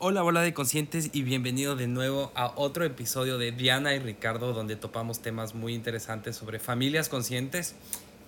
Hola, 0.00 0.22
hola 0.22 0.42
de 0.42 0.54
conscientes 0.54 1.10
y 1.12 1.22
bienvenido 1.22 1.74
de 1.74 1.88
nuevo 1.88 2.30
a 2.36 2.52
otro 2.54 2.84
episodio 2.84 3.36
de 3.36 3.50
Diana 3.50 3.96
y 3.96 3.98
Ricardo 3.98 4.52
donde 4.52 4.76
topamos 4.76 5.18
temas 5.18 5.56
muy 5.56 5.74
interesantes 5.74 6.36
sobre 6.36 6.60
familias 6.60 7.08
conscientes. 7.08 7.74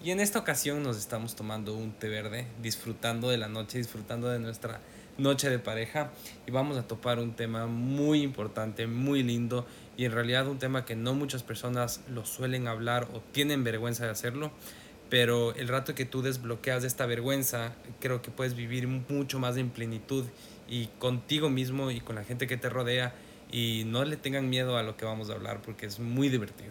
Y 0.02 0.10
en 0.10 0.18
esta 0.18 0.40
ocasión 0.40 0.82
nos 0.82 0.96
estamos 0.96 1.36
tomando 1.36 1.76
un 1.76 1.92
té 1.92 2.08
verde, 2.08 2.48
disfrutando 2.60 3.28
de 3.28 3.38
la 3.38 3.48
noche, 3.48 3.78
disfrutando 3.78 4.28
de 4.30 4.40
nuestra 4.40 4.80
noche 5.16 5.48
de 5.48 5.60
pareja 5.60 6.10
y 6.44 6.50
vamos 6.50 6.76
a 6.76 6.88
topar 6.88 7.20
un 7.20 7.34
tema 7.34 7.68
muy 7.68 8.22
importante, 8.22 8.88
muy 8.88 9.22
lindo 9.22 9.64
y 9.96 10.06
en 10.06 10.10
realidad 10.10 10.48
un 10.48 10.58
tema 10.58 10.84
que 10.84 10.96
no 10.96 11.14
muchas 11.14 11.44
personas 11.44 12.00
lo 12.12 12.26
suelen 12.26 12.66
hablar 12.66 13.06
o 13.14 13.20
tienen 13.30 13.62
vergüenza 13.62 14.06
de 14.06 14.10
hacerlo, 14.10 14.50
pero 15.08 15.54
el 15.54 15.68
rato 15.68 15.94
que 15.94 16.04
tú 16.04 16.20
desbloqueas 16.20 16.82
esta 16.82 17.06
vergüenza, 17.06 17.74
creo 18.00 18.22
que 18.22 18.32
puedes 18.32 18.54
vivir 18.54 18.88
mucho 18.88 19.38
más 19.38 19.56
en 19.56 19.70
plenitud 19.70 20.24
y 20.70 20.86
contigo 20.98 21.50
mismo 21.50 21.90
y 21.90 22.00
con 22.00 22.14
la 22.14 22.24
gente 22.24 22.46
que 22.46 22.56
te 22.56 22.70
rodea 22.70 23.12
y 23.52 23.82
no 23.86 24.04
le 24.04 24.16
tengan 24.16 24.48
miedo 24.48 24.78
a 24.78 24.82
lo 24.82 24.96
que 24.96 25.04
vamos 25.04 25.28
a 25.28 25.34
hablar 25.34 25.60
porque 25.60 25.84
es 25.84 25.98
muy 25.98 26.28
divertido. 26.28 26.70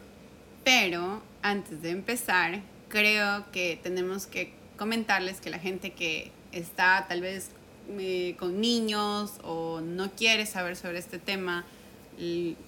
Pero 0.63 1.21
antes 1.41 1.81
de 1.81 1.91
empezar, 1.91 2.62
creo 2.88 3.45
que 3.52 3.80
tenemos 3.84 4.26
que 4.26 4.54
comentarles 4.77 5.41
que 5.41 5.49
la 5.49 5.59
gente 5.59 5.91
que 5.91 6.31
está 6.54 7.05
tal 7.07 7.21
vez 7.21 7.52
eh, 7.99 8.35
con 8.40 8.62
niños 8.62 9.34
o 9.43 9.81
no 9.81 10.12
quiere 10.12 10.45
saber 10.45 10.76
sobre 10.76 10.99
este 10.99 11.20
tema, 11.20 11.66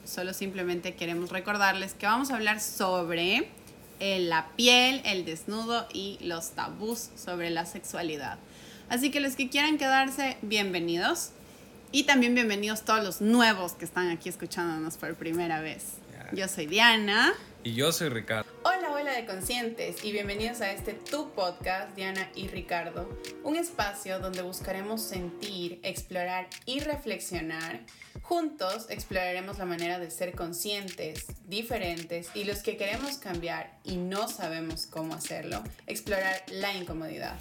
solo 0.05 0.33
simplemente 0.33 0.95
queremos 0.95 1.29
recordarles 1.29 1.93
que 1.93 2.05
vamos 2.05 2.31
a 2.31 2.35
hablar 2.35 2.61
sobre 2.61 3.49
eh, 3.99 4.19
la 4.19 4.47
piel, 4.55 5.01
el 5.05 5.25
desnudo 5.25 5.87
y 5.93 6.17
los 6.21 6.51
tabús 6.51 7.09
sobre 7.15 7.49
la 7.49 7.65
sexualidad. 7.65 8.39
Así 8.91 9.09
que 9.09 9.21
los 9.21 9.37
que 9.37 9.47
quieran 9.47 9.77
quedarse, 9.77 10.35
bienvenidos. 10.41 11.29
Y 11.93 12.03
también 12.03 12.35
bienvenidos 12.35 12.83
todos 12.83 13.01
los 13.01 13.21
nuevos 13.21 13.71
que 13.71 13.85
están 13.85 14.09
aquí 14.09 14.27
escuchándonos 14.27 14.97
por 14.97 15.15
primera 15.15 15.61
vez. 15.61 15.93
Yo 16.33 16.49
soy 16.49 16.65
Diana. 16.65 17.33
Y 17.63 17.73
yo 17.73 17.93
soy 17.93 18.09
Ricardo. 18.09 18.51
Hola, 18.63 18.91
hola 18.91 19.13
de 19.13 19.25
conscientes 19.25 20.03
y 20.03 20.11
bienvenidos 20.11 20.59
a 20.59 20.73
este 20.73 20.91
Tu 20.91 21.31
Podcast, 21.31 21.95
Diana 21.95 22.29
y 22.35 22.49
Ricardo. 22.49 23.07
Un 23.45 23.55
espacio 23.55 24.19
donde 24.19 24.41
buscaremos 24.41 25.01
sentir, 25.01 25.79
explorar 25.83 26.49
y 26.65 26.81
reflexionar. 26.81 27.79
Juntos 28.23 28.87
exploraremos 28.89 29.57
la 29.57 29.65
manera 29.65 29.99
de 29.99 30.11
ser 30.11 30.35
conscientes, 30.35 31.27
diferentes 31.47 32.27
y 32.35 32.43
los 32.43 32.61
que 32.61 32.75
queremos 32.75 33.19
cambiar 33.19 33.71
y 33.85 33.95
no 33.95 34.27
sabemos 34.27 34.85
cómo 34.85 35.13
hacerlo, 35.13 35.63
explorar 35.87 36.43
la 36.49 36.73
incomodidad. 36.73 37.39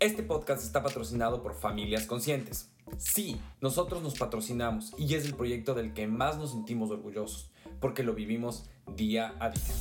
Este 0.00 0.22
podcast 0.22 0.62
está 0.62 0.80
patrocinado 0.80 1.42
por 1.42 1.56
Familias 1.56 2.06
Conscientes. 2.06 2.70
Sí, 2.98 3.40
nosotros 3.60 4.00
nos 4.00 4.16
patrocinamos 4.16 4.92
y 4.96 5.12
es 5.16 5.24
el 5.24 5.34
proyecto 5.34 5.74
del 5.74 5.92
que 5.92 6.06
más 6.06 6.38
nos 6.38 6.52
sentimos 6.52 6.92
orgullosos, 6.92 7.50
porque 7.80 8.04
lo 8.04 8.14
vivimos 8.14 8.70
día 8.94 9.34
a 9.40 9.50
día. 9.50 9.74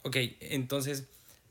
Ok, 0.00 0.16
entonces 0.40 1.08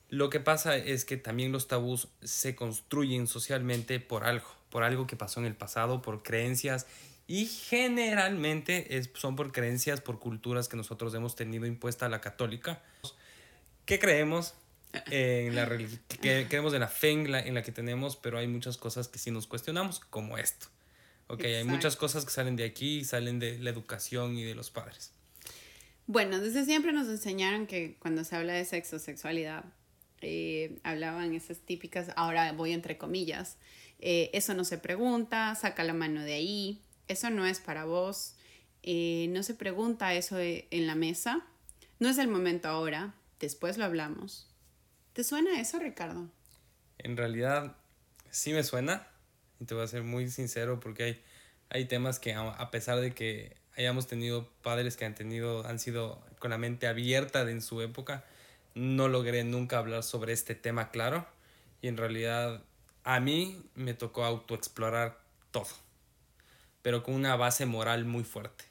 lo 0.09 0.31
que 0.31 0.39
pasa 0.39 0.75
es 0.75 1.05
que 1.05 1.17
también 1.17 1.51
los 1.51 1.67
tabús 1.67 2.07
se 2.23 2.55
construyen 2.55 3.27
socialmente 3.27 3.99
por 3.99 4.23
algo, 4.23 4.47
por 4.71 4.81
algo 4.81 5.05
que 5.05 5.15
pasó 5.15 5.39
en 5.39 5.45
el 5.45 5.55
pasado, 5.55 6.01
por 6.01 6.23
creencias 6.23 6.87
y 7.27 7.45
generalmente 7.45 8.89
son 9.13 9.35
por 9.35 9.51
creencias, 9.51 10.01
por 10.01 10.17
culturas 10.17 10.67
que 10.67 10.77
nosotros 10.77 11.13
hemos 11.13 11.35
tenido 11.35 11.67
impuesta 11.67 12.07
a 12.07 12.09
la 12.09 12.21
católica. 12.21 12.81
¿Qué 13.85 13.99
creemos? 13.99 14.55
En 15.09 15.55
la 15.55 15.67
que 16.21 16.45
creemos 16.47 16.73
en 16.73 16.79
la 16.79 16.87
fe 16.87 17.11
en 17.11 17.53
la, 17.53 17.63
que 17.63 17.71
tenemos, 17.71 18.15
pero 18.15 18.37
hay 18.37 18.47
muchas 18.47 18.77
cosas 18.77 19.07
que 19.07 19.19
sí 19.19 19.31
nos 19.31 19.47
cuestionamos, 19.47 19.99
como 19.99 20.37
esto. 20.37 20.67
Ok, 21.27 21.45
hay 21.45 21.63
muchas 21.63 21.95
cosas 21.95 22.25
que 22.25 22.31
salen 22.31 22.55
de 22.55 22.65
aquí 22.65 23.03
salen 23.05 23.39
de 23.39 23.57
la 23.59 23.69
educación 23.69 24.37
y 24.37 24.43
de 24.43 24.55
los 24.55 24.69
padres. 24.69 25.11
Bueno, 26.05 26.39
desde 26.39 26.65
siempre 26.65 26.91
nos 26.91 27.07
enseñaron 27.07 27.65
que 27.65 27.95
cuando 27.99 28.23
se 28.23 28.35
habla 28.35 28.53
de 28.53 28.65
sexo, 28.65 28.99
sexualidad, 28.99 29.63
eh, 30.21 30.79
hablaban 30.83 31.33
esas 31.33 31.59
típicas, 31.59 32.11
ahora 32.15 32.51
voy 32.51 32.71
entre 32.71 32.97
comillas, 32.97 33.57
eh, 33.99 34.29
eso 34.33 34.53
no 34.53 34.63
se 34.63 34.77
pregunta, 34.77 35.55
saca 35.55 35.83
la 35.83 35.93
mano 35.93 36.23
de 36.23 36.33
ahí, 36.33 36.81
eso 37.07 37.29
no 37.29 37.45
es 37.45 37.59
para 37.59 37.85
vos, 37.85 38.35
eh, 38.83 39.27
no 39.29 39.43
se 39.43 39.53
pregunta 39.53 40.13
eso 40.13 40.37
en 40.39 40.87
la 40.87 40.95
mesa, 40.95 41.45
no 41.99 42.09
es 42.09 42.17
el 42.17 42.27
momento 42.27 42.67
ahora, 42.67 43.15
después 43.39 43.77
lo 43.77 43.85
hablamos, 43.85 44.47
¿Te 45.13 45.23
suena 45.23 45.61
eso, 45.61 45.77
Ricardo? 45.77 46.27
En 46.97 47.17
realidad, 47.17 47.75
sí 48.31 48.51
me 48.51 48.63
suena. 48.63 49.07
Y 49.59 49.65
te 49.65 49.75
voy 49.75 49.83
a 49.83 49.87
ser 49.87 50.01
muy 50.01 50.27
sincero 50.29 50.79
porque 50.79 51.03
hay, 51.03 51.23
hay 51.69 51.85
temas 51.85 52.19
que 52.19 52.33
a 52.33 52.71
pesar 52.71 52.99
de 52.99 53.13
que 53.13 53.55
hayamos 53.77 54.07
tenido 54.07 54.49
padres 54.63 54.97
que 54.97 55.05
han 55.05 55.13
tenido, 55.13 55.65
han 55.67 55.77
sido 55.77 56.23
con 56.39 56.49
la 56.49 56.57
mente 56.57 56.87
abierta 56.87 57.41
en 57.49 57.61
su 57.61 57.81
época, 57.81 58.25
no 58.73 59.07
logré 59.07 59.43
nunca 59.43 59.77
hablar 59.77 60.01
sobre 60.01 60.33
este 60.33 60.55
tema 60.55 60.89
claro. 60.89 61.27
Y 61.81 61.89
en 61.89 61.97
realidad 61.97 62.63
a 63.03 63.19
mí 63.19 63.61
me 63.75 63.93
tocó 63.93 64.25
autoexplorar 64.25 65.19
todo. 65.51 65.67
Pero 66.81 67.03
con 67.03 67.13
una 67.13 67.35
base 67.35 67.67
moral 67.67 68.05
muy 68.05 68.23
fuerte. 68.23 68.65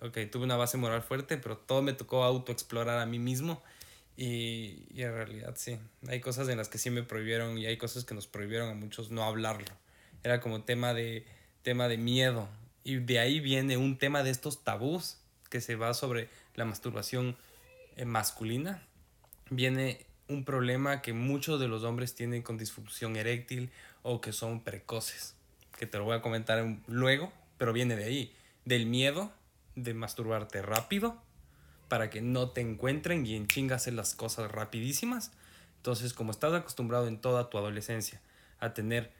Ok, 0.00 0.18
tuve 0.30 0.42
una 0.42 0.56
base 0.56 0.76
moral 0.76 1.02
fuerte, 1.02 1.38
pero 1.38 1.56
todo 1.56 1.82
me 1.82 1.92
tocó 1.92 2.24
autoexplorar 2.24 2.98
a 2.98 3.06
mí 3.06 3.20
mismo 3.20 3.62
y, 4.16 4.86
y, 4.94 5.02
en 5.02 5.12
realidad 5.12 5.54
sí, 5.56 5.78
hay 6.08 6.20
cosas 6.20 6.48
en 6.48 6.58
las 6.58 6.68
que 6.68 6.78
sí 6.78 6.90
me 6.90 7.02
prohibieron 7.02 7.58
y 7.58 7.66
hay 7.66 7.76
cosas 7.76 8.04
que 8.04 8.14
nos 8.14 8.26
prohibieron 8.26 8.68
a 8.68 8.74
muchos 8.74 9.10
no 9.10 9.24
hablarlo. 9.24 9.66
Era 10.22 10.40
como 10.40 10.62
tema 10.62 10.94
de, 10.94 11.26
tema 11.64 11.88
de 11.88 11.98
miedo. 11.98 12.48
Y 12.84 12.96
de 12.96 13.18
ahí 13.18 13.40
viene 13.40 13.76
un 13.76 13.98
tema 13.98 14.22
de 14.22 14.30
estos 14.30 14.62
tabús 14.62 15.18
que 15.50 15.60
se 15.60 15.74
va 15.74 15.94
sobre 15.94 16.28
la 16.54 16.64
masturbación 16.64 17.36
eh, 17.96 18.04
masculina. 18.04 18.82
Viene 19.50 20.06
un 20.28 20.44
problema 20.44 21.02
que 21.02 21.12
muchos 21.12 21.58
de 21.58 21.66
los 21.66 21.82
hombres 21.82 22.14
tienen 22.14 22.42
con 22.42 22.58
disfunción 22.58 23.16
eréctil 23.16 23.70
o 24.02 24.20
que 24.20 24.32
son 24.32 24.62
precoces. 24.62 25.34
Que 25.78 25.86
te 25.86 25.98
lo 25.98 26.04
voy 26.04 26.16
a 26.16 26.22
comentar 26.22 26.64
luego, 26.86 27.32
pero 27.58 27.72
viene 27.72 27.96
de 27.96 28.04
ahí. 28.04 28.36
Del 28.64 28.86
miedo 28.86 29.32
de 29.74 29.94
masturbarte 29.94 30.62
rápido 30.62 31.20
para 31.94 32.10
que 32.10 32.20
no 32.20 32.50
te 32.50 32.60
encuentren 32.60 33.24
y 33.24 33.36
en 33.36 33.46
chinga 33.46 33.76
hacer 33.76 33.92
las 33.92 34.16
cosas 34.16 34.50
rapidísimas. 34.50 35.30
Entonces, 35.76 36.12
como 36.12 36.32
estás 36.32 36.52
acostumbrado 36.52 37.06
en 37.06 37.20
toda 37.20 37.48
tu 37.50 37.56
adolescencia 37.56 38.20
a 38.58 38.74
tener 38.74 39.12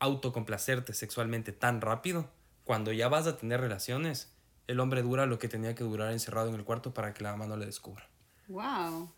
autocomplacerte 0.00 0.92
sexualmente 0.92 1.52
tan 1.52 1.80
rápido, 1.80 2.28
cuando 2.64 2.90
ya 2.90 3.06
vas 3.06 3.28
a 3.28 3.36
tener 3.36 3.60
relaciones, 3.60 4.32
el 4.66 4.80
hombre 4.80 5.02
dura 5.02 5.24
lo 5.26 5.38
que 5.38 5.46
tenía 5.46 5.76
que 5.76 5.84
durar 5.84 6.10
encerrado 6.10 6.48
en 6.48 6.56
el 6.56 6.64
cuarto 6.64 6.92
para 6.92 7.14
que 7.14 7.22
la 7.22 7.30
mamá 7.30 7.46
no 7.46 7.56
le 7.56 7.66
descubra. 7.66 8.08
Wow. 8.48 9.12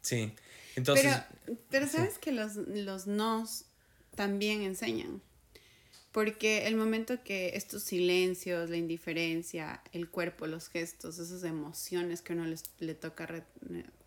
Sí. 0.00 0.34
Entonces. 0.74 1.16
Pero, 1.70 1.86
sabes 1.86 2.18
que 2.18 2.32
los, 2.32 2.56
los 2.56 3.06
nos 3.06 3.66
también 4.16 4.62
enseñan. 4.62 5.22
Porque 6.14 6.68
el 6.68 6.76
momento 6.76 7.24
que 7.24 7.56
estos 7.56 7.82
silencios, 7.82 8.70
la 8.70 8.76
indiferencia, 8.76 9.82
el 9.90 10.08
cuerpo, 10.08 10.46
los 10.46 10.68
gestos, 10.68 11.18
esas 11.18 11.42
emociones 11.42 12.22
que 12.22 12.34
uno 12.34 12.44
les, 12.44 12.62
le 12.78 12.94
toca 12.94 13.44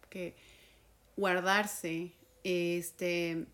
que 0.10 0.34
guardarse, 1.18 2.14
este, 2.46 3.46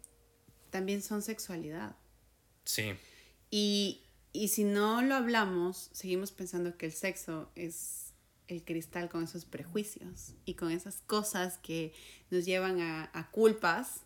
también 0.70 1.02
son 1.02 1.24
sexualidad. 1.24 1.96
Sí. 2.64 2.94
Y, 3.50 4.04
si 4.48 4.64
no 4.64 5.02
lo 5.02 5.16
hablamos, 5.16 5.90
seguimos 5.92 6.32
pensando 6.32 6.78
que 6.78 6.86
el 6.86 6.92
sexo 6.92 7.50
es 7.56 8.14
el 8.48 8.64
cristal 8.64 9.10
con 9.10 9.24
esos 9.24 9.46
prejuicios 9.46 10.36
y 10.46 10.54
con 10.54 10.70
esas 10.70 11.02
cosas 11.08 11.58
que 11.58 11.92
nos 12.30 12.46
llevan 12.46 12.80
a, 12.82 13.30
culpas, 13.32 14.02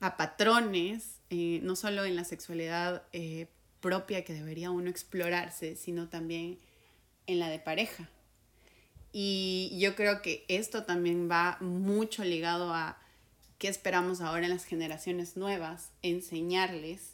a 0.00 0.16
patrones, 0.16 1.20
eh, 1.30 1.60
no 1.62 1.76
solo 1.76 2.04
en 2.04 2.16
la 2.16 2.24
sexualidad 2.24 3.04
eh, 3.12 3.46
propia 3.80 4.24
que 4.24 4.32
debería 4.32 4.70
uno 4.70 4.90
explorarse, 4.90 5.76
sino 5.76 6.08
también 6.08 6.58
en 7.26 7.38
la 7.38 7.48
de 7.48 7.58
pareja. 7.58 8.08
Y 9.12 9.76
yo 9.80 9.94
creo 9.94 10.20
que 10.22 10.44
esto 10.48 10.84
también 10.84 11.30
va 11.30 11.56
mucho 11.60 12.24
ligado 12.24 12.74
a 12.74 12.98
qué 13.58 13.68
esperamos 13.68 14.20
ahora 14.20 14.44
en 14.44 14.52
las 14.52 14.64
generaciones 14.64 15.36
nuevas, 15.36 15.90
enseñarles 16.02 17.12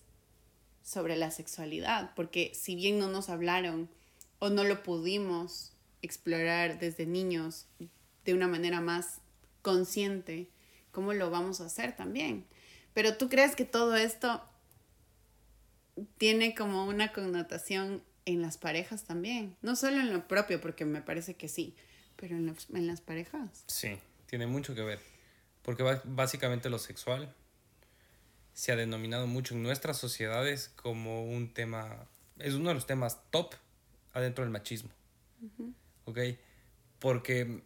sobre 0.82 1.17
la 1.17 1.31
sexualidad, 1.31 2.12
porque 2.17 2.53
si 2.55 2.75
bien 2.75 2.99
no 2.99 3.08
nos 3.08 3.29
hablaron 3.29 3.88
o 4.41 4.50
no 4.50 4.65
lo 4.65 4.82
pudimos 4.82 5.73
explorar 6.03 6.81
desde 6.81 7.06
niños 7.06 7.67
de 8.25 8.35
una 8.35 8.49
manera 8.49 8.81
más 8.81 9.20
consciente, 9.62 10.49
¿cómo 10.91 11.12
lo 11.12 11.31
vamos 11.31 11.61
a 11.61 11.67
hacer 11.67 11.94
también? 11.94 12.44
Pero 12.94 13.17
tú 13.17 13.29
crees 13.29 13.55
que 13.55 13.65
todo 13.65 13.94
esto 13.94 14.43
tiene 16.19 16.55
como 16.55 16.87
una 16.87 17.12
connotación 17.12 18.03
en 18.25 18.43
las 18.43 18.59
parejas 18.59 19.05
también. 19.05 19.56
No 19.62 19.77
solo 19.77 20.00
en 20.00 20.12
lo 20.12 20.29
propio, 20.29 20.61
porque 20.61 20.85
me 20.85 21.03
parece 21.03 21.35
que 21.35 21.49
sí, 21.49 21.75
pero 22.17 22.37
en, 22.37 22.55
en 22.75 22.87
las 22.87 23.00
parejas. 23.00 23.65
Sí, 23.67 23.99
tiene 24.27 24.47
mucho 24.47 24.75
que 24.75 24.83
ver. 24.83 25.00
Porque 25.62 25.83
básicamente 26.05 26.71
lo 26.71 26.79
sexual 26.79 27.33
se 28.53 28.73
ha 28.73 28.77
denominado 28.77 29.27
mucho 29.27 29.55
en 29.55 29.62
nuestras 29.62 29.97
sociedades 29.97 30.73
como 30.77 31.25
un 31.25 31.55
tema, 31.55 32.06
es 32.39 32.55
uno 32.55 32.69
de 32.69 32.75
los 32.75 32.87
temas 32.87 33.21
top 33.31 33.55
adentro 34.12 34.44
del 34.44 34.53
machismo. 34.53 34.91
¿Ok? 36.05 36.19
Porque 36.99 37.62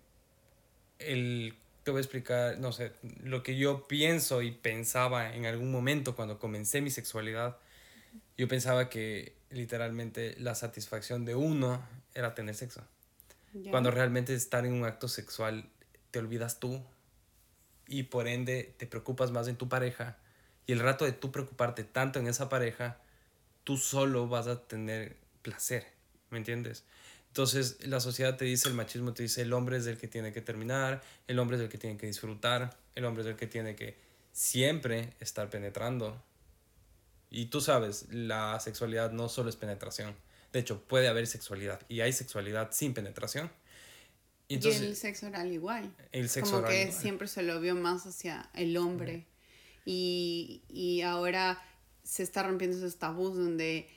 el, 0.98 1.54
te 1.82 1.90
voy 1.90 1.98
a 1.98 2.02
explicar, 2.02 2.58
no 2.58 2.72
sé, 2.72 2.92
lo 3.22 3.42
que 3.42 3.56
yo 3.56 3.86
pienso 3.88 4.42
y 4.42 4.50
pensaba 4.50 5.34
en 5.34 5.46
algún 5.46 5.70
momento 5.70 6.16
cuando 6.16 6.38
comencé 6.38 6.80
mi 6.80 6.90
sexualidad, 6.90 7.58
yo 8.36 8.48
pensaba 8.48 8.88
que 8.88 9.36
literalmente 9.50 10.34
la 10.38 10.54
satisfacción 10.54 11.24
de 11.24 11.34
uno 11.34 11.82
era 12.14 12.34
tener 12.34 12.54
sexo. 12.54 12.82
Cuando 13.70 13.90
realmente 13.90 14.34
estar 14.34 14.66
en 14.66 14.74
un 14.74 14.84
acto 14.84 15.08
sexual 15.08 15.70
te 16.10 16.18
olvidas 16.18 16.60
tú 16.60 16.82
y 17.86 18.04
por 18.04 18.28
ende 18.28 18.74
te 18.76 18.86
preocupas 18.86 19.30
más 19.30 19.48
en 19.48 19.56
tu 19.56 19.68
pareja 19.68 20.18
y 20.66 20.72
el 20.72 20.80
rato 20.80 21.04
de 21.04 21.12
tú 21.12 21.32
preocuparte 21.32 21.84
tanto 21.84 22.18
en 22.18 22.26
esa 22.26 22.48
pareja, 22.48 22.98
tú 23.64 23.78
solo 23.78 24.28
vas 24.28 24.46
a 24.46 24.66
tener 24.66 25.16
placer, 25.42 25.86
¿me 26.30 26.38
entiendes? 26.38 26.84
Entonces 27.28 27.78
la 27.86 28.00
sociedad 28.00 28.36
te 28.36 28.44
dice, 28.44 28.68
el 28.68 28.74
machismo 28.74 29.14
te 29.14 29.22
dice, 29.22 29.42
el 29.42 29.52
hombre 29.52 29.76
es 29.76 29.86
el 29.86 29.96
que 29.98 30.08
tiene 30.08 30.32
que 30.32 30.40
terminar, 30.40 31.02
el 31.28 31.38
hombre 31.38 31.56
es 31.56 31.62
el 31.62 31.68
que 31.68 31.78
tiene 31.78 31.96
que 31.96 32.06
disfrutar, 32.06 32.76
el 32.94 33.04
hombre 33.04 33.22
es 33.22 33.28
el 33.28 33.36
que 33.36 33.46
tiene 33.46 33.76
que 33.76 33.96
siempre 34.32 35.12
estar 35.20 35.48
penetrando. 35.50 36.22
Y 37.30 37.46
tú 37.46 37.60
sabes, 37.60 38.06
la 38.10 38.58
sexualidad 38.60 39.12
no 39.12 39.28
solo 39.28 39.50
es 39.50 39.56
penetración. 39.56 40.14
De 40.52 40.60
hecho, 40.60 40.82
puede 40.82 41.08
haber 41.08 41.26
sexualidad 41.26 41.80
y 41.88 42.00
hay 42.00 42.12
sexualidad 42.12 42.70
sin 42.72 42.94
penetración. 42.94 43.50
Y, 44.48 44.54
entonces, 44.54 44.82
el 44.82 44.96
sexo 44.96 45.26
oral 45.26 45.52
igual. 45.52 45.92
El 46.12 46.28
sexo 46.28 46.56
Como 46.56 46.68
que 46.68 46.92
siempre 46.92 47.26
se 47.26 47.42
lo 47.42 47.60
vio 47.60 47.74
más 47.74 48.06
hacia 48.06 48.48
el 48.54 48.76
hombre. 48.76 49.26
y, 49.84 50.62
y, 50.68 51.02
ahora 51.02 51.62
se 52.04 52.22
está 52.22 52.44
rompiendo 52.44 52.76
esos 52.76 52.96
tabús 52.98 53.36
donde 53.36 53.88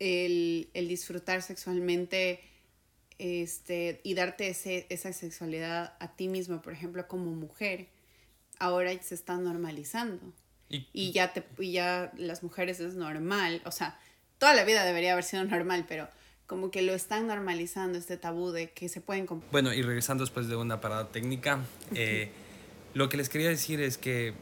el, 0.00 0.70
el 0.74 0.88
disfrutar 0.88 1.42
sexualmente 1.42 2.40
este, 3.18 4.00
y 4.02 4.14
darte 4.14 4.48
ese, 4.48 4.86
esa 4.88 5.12
sexualidad 5.12 5.94
a 6.00 6.16
ti 6.16 6.28
mismo, 6.28 6.62
por 6.62 6.72
ejemplo, 6.72 7.06
como 7.06 7.30
mujer, 7.32 7.88
ahora 8.58 8.90
se 9.02 9.14
está 9.14 9.36
normalizando. 9.36 10.32
Y, 10.70 10.86
y 10.92 11.12
ya, 11.12 11.32
te, 11.32 11.44
y 11.58 11.72
ya 11.72 12.12
las 12.16 12.42
mujeres 12.42 12.80
es 12.80 12.94
normal, 12.94 13.60
o 13.66 13.72
sea, 13.72 13.98
toda 14.38 14.54
la 14.54 14.64
vida 14.64 14.84
debería 14.84 15.12
haber 15.12 15.24
sido 15.24 15.44
normal, 15.56 15.84
pero 15.88 16.08
como 16.46 16.70
que 16.70 16.82
lo 16.82 16.94
están 16.94 17.28
normalizando 17.28 17.98
este 17.98 18.16
tabú 18.16 18.50
de 18.50 18.70
que 18.70 18.88
se 18.88 19.00
pueden... 19.00 19.26
Bueno, 19.52 19.72
y 19.72 19.82
regresando 19.82 20.24
después 20.24 20.48
de 20.48 20.56
una 20.56 20.80
parada 20.80 21.08
técnica, 21.08 21.60
eh, 21.94 22.32
lo 22.94 23.08
que 23.08 23.16
les 23.16 23.28
quería 23.28 23.48
decir 23.48 23.80
es 23.80 23.98
que 23.98 24.34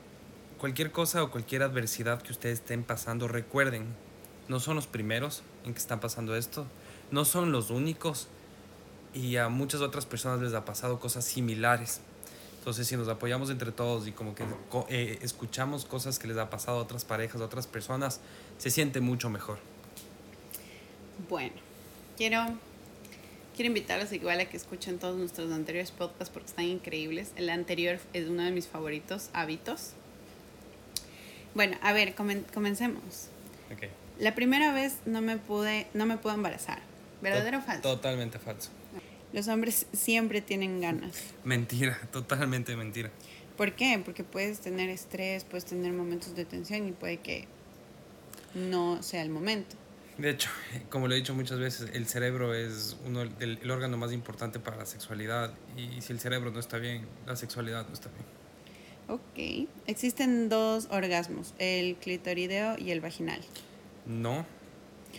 cualquier 0.58 0.90
cosa 0.90 1.22
o 1.22 1.30
cualquier 1.30 1.62
adversidad 1.62 2.22
que 2.22 2.32
ustedes 2.32 2.60
estén 2.60 2.82
pasando, 2.82 3.28
recuerden, 3.28 3.86
no 4.48 4.58
son 4.58 4.76
los 4.76 4.86
primeros 4.86 5.42
en 5.66 5.74
que 5.74 5.78
están 5.78 6.00
pasando 6.00 6.34
esto, 6.34 6.66
no 7.10 7.26
son 7.26 7.52
los 7.52 7.68
únicos 7.68 8.28
y 9.12 9.36
a 9.36 9.48
muchas 9.48 9.82
otras 9.82 10.06
personas 10.06 10.40
les 10.40 10.54
ha 10.54 10.64
pasado 10.64 11.00
cosas 11.00 11.26
similares. 11.26 12.00
Entonces, 12.68 12.86
si 12.86 12.98
nos 12.98 13.08
apoyamos 13.08 13.48
entre 13.48 13.72
todos 13.72 14.06
y 14.06 14.12
como 14.12 14.34
que 14.34 14.44
eh, 14.90 15.18
escuchamos 15.22 15.86
cosas 15.86 16.18
que 16.18 16.28
les 16.28 16.36
ha 16.36 16.50
pasado 16.50 16.76
a 16.76 16.82
otras 16.82 17.02
parejas, 17.02 17.40
a 17.40 17.46
otras 17.46 17.66
personas, 17.66 18.20
se 18.58 18.70
siente 18.70 19.00
mucho 19.00 19.30
mejor. 19.30 19.58
Bueno, 21.30 21.54
quiero, 22.18 22.44
quiero 23.56 23.68
invitarlos 23.68 24.12
igual 24.12 24.40
a 24.40 24.50
que 24.50 24.58
escuchen 24.58 24.98
todos 24.98 25.16
nuestros 25.16 25.50
anteriores 25.50 25.92
podcasts 25.92 26.28
porque 26.28 26.48
están 26.48 26.66
increíbles. 26.66 27.32
El 27.36 27.48
anterior 27.48 28.00
es 28.12 28.28
uno 28.28 28.42
de 28.42 28.50
mis 28.50 28.66
favoritos, 28.66 29.30
Hábitos. 29.32 29.92
Bueno, 31.54 31.78
a 31.80 31.94
ver, 31.94 32.14
comencemos. 32.14 33.28
La 34.18 34.34
primera 34.34 34.74
vez 34.74 34.98
no 35.06 35.22
me 35.22 35.38
pude, 35.38 35.86
no 35.94 36.04
me 36.04 36.18
pude 36.18 36.34
embarazar. 36.34 36.82
¿Verdadero 37.22 37.60
o 37.60 37.62
falso? 37.62 37.80
Totalmente 37.80 38.38
falso. 38.38 38.68
Los 39.32 39.48
hombres 39.48 39.86
siempre 39.92 40.40
tienen 40.40 40.80
ganas. 40.80 41.34
Mentira, 41.44 41.98
totalmente 42.12 42.76
mentira. 42.76 43.10
¿Por 43.56 43.74
qué? 43.74 44.00
Porque 44.04 44.24
puedes 44.24 44.60
tener 44.60 44.88
estrés, 44.88 45.44
puedes 45.44 45.64
tener 45.64 45.92
momentos 45.92 46.34
de 46.34 46.44
tensión 46.44 46.88
y 46.88 46.92
puede 46.92 47.18
que 47.18 47.46
no 48.54 49.02
sea 49.02 49.22
el 49.22 49.30
momento. 49.30 49.76
De 50.16 50.30
hecho, 50.30 50.48
como 50.90 51.06
lo 51.06 51.14
he 51.14 51.16
dicho 51.16 51.34
muchas 51.34 51.58
veces, 51.58 51.90
el 51.92 52.06
cerebro 52.06 52.54
es 52.54 52.96
uno 53.06 53.20
del, 53.20 53.58
el 53.62 53.70
órgano 53.70 53.96
más 53.96 54.12
importante 54.12 54.58
para 54.58 54.76
la 54.76 54.86
sexualidad 54.86 55.54
y 55.76 56.00
si 56.00 56.12
el 56.12 56.18
cerebro 56.18 56.50
no 56.50 56.58
está 56.58 56.78
bien, 56.78 57.06
la 57.26 57.36
sexualidad 57.36 57.86
no 57.86 57.94
está 57.94 58.10
bien. 58.10 58.38
Ok. 59.08 59.68
Existen 59.86 60.48
dos 60.48 60.88
orgasmos, 60.90 61.54
el 61.58 61.96
clitorideo 61.96 62.76
y 62.78 62.90
el 62.90 63.00
vaginal. 63.00 63.40
No, 64.06 64.44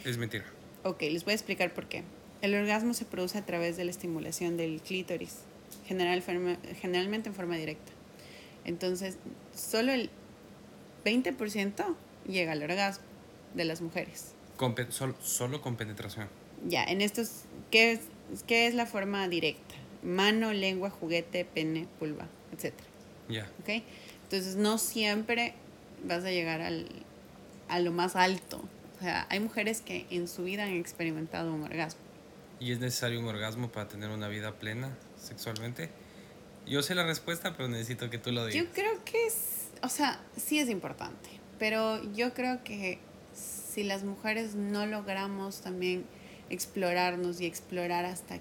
es 0.05 0.17
mentira. 0.17 0.45
Ok, 0.83 1.01
les 1.03 1.23
voy 1.23 1.31
a 1.31 1.35
explicar 1.35 1.73
por 1.73 1.87
qué. 1.87 2.03
El 2.41 2.55
orgasmo 2.55 2.93
se 2.93 3.05
produce 3.05 3.37
a 3.37 3.45
través 3.45 3.77
de 3.77 3.83
la 3.83 3.91
estimulación 3.91 4.57
del 4.57 4.81
clítoris, 4.81 5.39
general, 5.85 6.23
generalmente 6.81 7.29
en 7.29 7.35
forma 7.35 7.57
directa. 7.57 7.91
Entonces, 8.65 9.17
solo 9.55 9.91
el 9.91 10.09
20% 11.05 11.95
llega 12.27 12.51
al 12.53 12.63
orgasmo 12.63 13.03
de 13.55 13.65
las 13.65 13.81
mujeres. 13.81 14.33
Con, 14.57 14.75
solo, 15.21 15.61
con 15.61 15.75
penetración. 15.75 16.27
Ya, 16.67 16.83
en 16.83 17.01
estos, 17.01 17.43
¿qué 17.71 17.93
es, 17.93 18.01
¿qué 18.47 18.67
es 18.67 18.73
la 18.73 18.85
forma 18.85 19.27
directa? 19.27 19.75
Mano, 20.03 20.53
lengua, 20.53 20.89
juguete, 20.89 21.45
pene, 21.45 21.87
pulva, 21.99 22.27
etc. 22.53 22.73
Ya. 23.27 23.49
¿Ok? 23.61 23.83
Entonces 24.23 24.55
no 24.55 24.77
siempre 24.77 25.53
vas 26.03 26.23
a 26.23 26.31
llegar 26.31 26.61
al, 26.61 26.87
a 27.67 27.79
lo 27.79 27.91
más 27.91 28.15
alto. 28.15 28.61
O 28.97 29.01
sea, 29.01 29.25
hay 29.29 29.39
mujeres 29.39 29.81
que 29.81 30.05
en 30.09 30.27
su 30.27 30.43
vida 30.43 30.63
han 30.63 30.75
experimentado 30.75 31.53
un 31.53 31.63
orgasmo. 31.63 32.01
¿Y 32.59 32.71
es 32.73 32.79
necesario 32.79 33.19
un 33.19 33.27
orgasmo 33.27 33.71
para 33.71 33.87
tener 33.87 34.09
una 34.09 34.27
vida 34.27 34.53
plena 34.59 34.97
sexualmente? 35.17 35.89
Yo 36.67 36.83
sé 36.83 36.93
la 36.93 37.05
respuesta, 37.05 37.55
pero 37.55 37.69
necesito 37.69 38.09
que 38.09 38.17
tú 38.17 38.31
lo 38.31 38.45
digas. 38.45 38.65
Yo 38.65 38.71
creo 38.73 39.03
que 39.05 39.27
es, 39.27 39.69
o 39.81 39.89
sea, 39.89 40.21
sí 40.35 40.59
es 40.59 40.69
importante, 40.69 41.29
pero 41.57 42.03
yo 42.13 42.33
creo 42.33 42.63
que 42.63 42.99
si 43.33 43.83
las 43.83 44.03
mujeres 44.03 44.55
no 44.55 44.85
logramos 44.85 45.61
también 45.61 46.05
explorarnos 46.49 47.39
y 47.39 47.45
explorar 47.45 48.05
hasta 48.05 48.39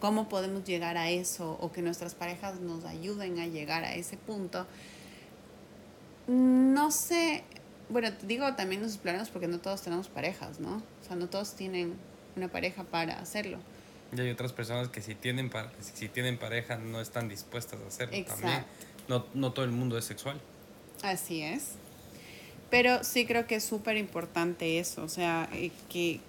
cómo 0.00 0.28
podemos 0.28 0.64
llegar 0.64 0.96
a 0.96 1.10
eso 1.10 1.56
o 1.60 1.70
que 1.70 1.82
nuestras 1.82 2.14
parejas 2.14 2.60
nos 2.60 2.84
ayuden 2.84 3.38
a 3.38 3.46
llegar 3.46 3.84
a 3.84 3.94
ese 3.94 4.16
punto, 4.16 4.66
no 6.26 6.90
sé, 6.90 7.44
bueno, 7.88 8.10
digo 8.22 8.54
también 8.54 8.82
nos 8.82 8.92
exploramos 8.94 9.30
porque 9.30 9.46
no 9.46 9.60
todos 9.60 9.82
tenemos 9.82 10.08
parejas, 10.08 10.58
¿no? 10.58 10.76
O 10.76 11.06
sea, 11.06 11.14
no 11.14 11.28
todos 11.28 11.54
tienen 11.54 11.94
una 12.36 12.48
pareja 12.48 12.84
para 12.84 13.18
hacerlo. 13.18 13.58
Y 14.16 14.20
hay 14.20 14.30
otras 14.30 14.52
personas 14.52 14.88
que 14.88 15.00
si 15.00 15.14
tienen, 15.14 15.50
si 15.80 16.08
tienen 16.08 16.38
pareja 16.38 16.76
no 16.76 17.00
están 17.00 17.28
dispuestas 17.28 17.80
a 17.80 17.86
hacerlo 17.86 18.14
Exacto. 18.14 18.42
también. 18.42 18.64
No, 19.08 19.26
no 19.34 19.52
todo 19.52 19.64
el 19.64 19.70
mundo 19.72 19.96
es 19.96 20.04
sexual. 20.04 20.40
Así 21.02 21.42
es. 21.42 21.72
Pero 22.70 23.04
sí 23.04 23.26
creo 23.26 23.46
que 23.46 23.56
es 23.56 23.64
súper 23.64 23.96
importante 23.96 24.78
eso, 24.78 25.02
o 25.02 25.08
sea, 25.08 25.48
eh, 25.52 25.70
que 25.90 26.20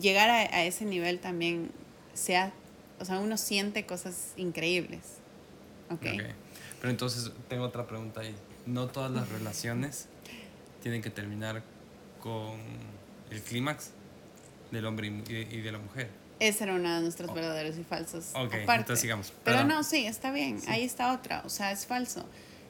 llegar 0.00 0.30
a, 0.30 0.64
ese 0.64 0.84
nivel 0.84 1.20
también 1.20 1.70
sea, 2.14 2.52
o 2.98 3.04
sea, 3.04 3.18
uno 3.18 3.36
siente 3.36 3.86
cosas 3.86 4.32
increíbles. 4.36 5.00
¿Ok? 5.90 6.06
Pero 6.80 6.90
entonces 6.90 7.30
tengo 7.48 7.64
otra 7.64 7.86
pregunta 7.86 8.20
ahí. 8.20 8.34
No 8.66 8.88
todas 8.88 9.10
las 9.10 9.28
relaciones 9.28 10.06
tienen 10.82 11.02
que 11.02 11.10
terminar 11.10 11.62
con 12.20 12.58
el 13.30 13.42
clímax 13.42 13.90
del 14.70 14.86
hombre 14.86 15.08
y, 15.08 15.60
de 15.60 15.72
la 15.72 15.78
mujer. 15.78 16.08
Esa 16.38 16.64
era 16.64 16.74
una 16.74 16.96
de 16.96 17.02
nuestros 17.02 17.34
verdaderos 17.34 17.76
y 17.76 17.84
falsos. 17.84 18.30
Ok, 18.34 18.54
entonces 18.54 19.00
sigamos. 19.00 19.32
Pero 19.44 19.64
no, 19.64 19.82
sí, 19.82 20.06
está 20.06 20.32
bien. 20.32 20.58
Ahí 20.68 20.84
está 20.84 21.12
otra. 21.12 21.42
O 21.44 21.50
sea, 21.50 21.70
es 21.70 21.86
falso 21.86 22.24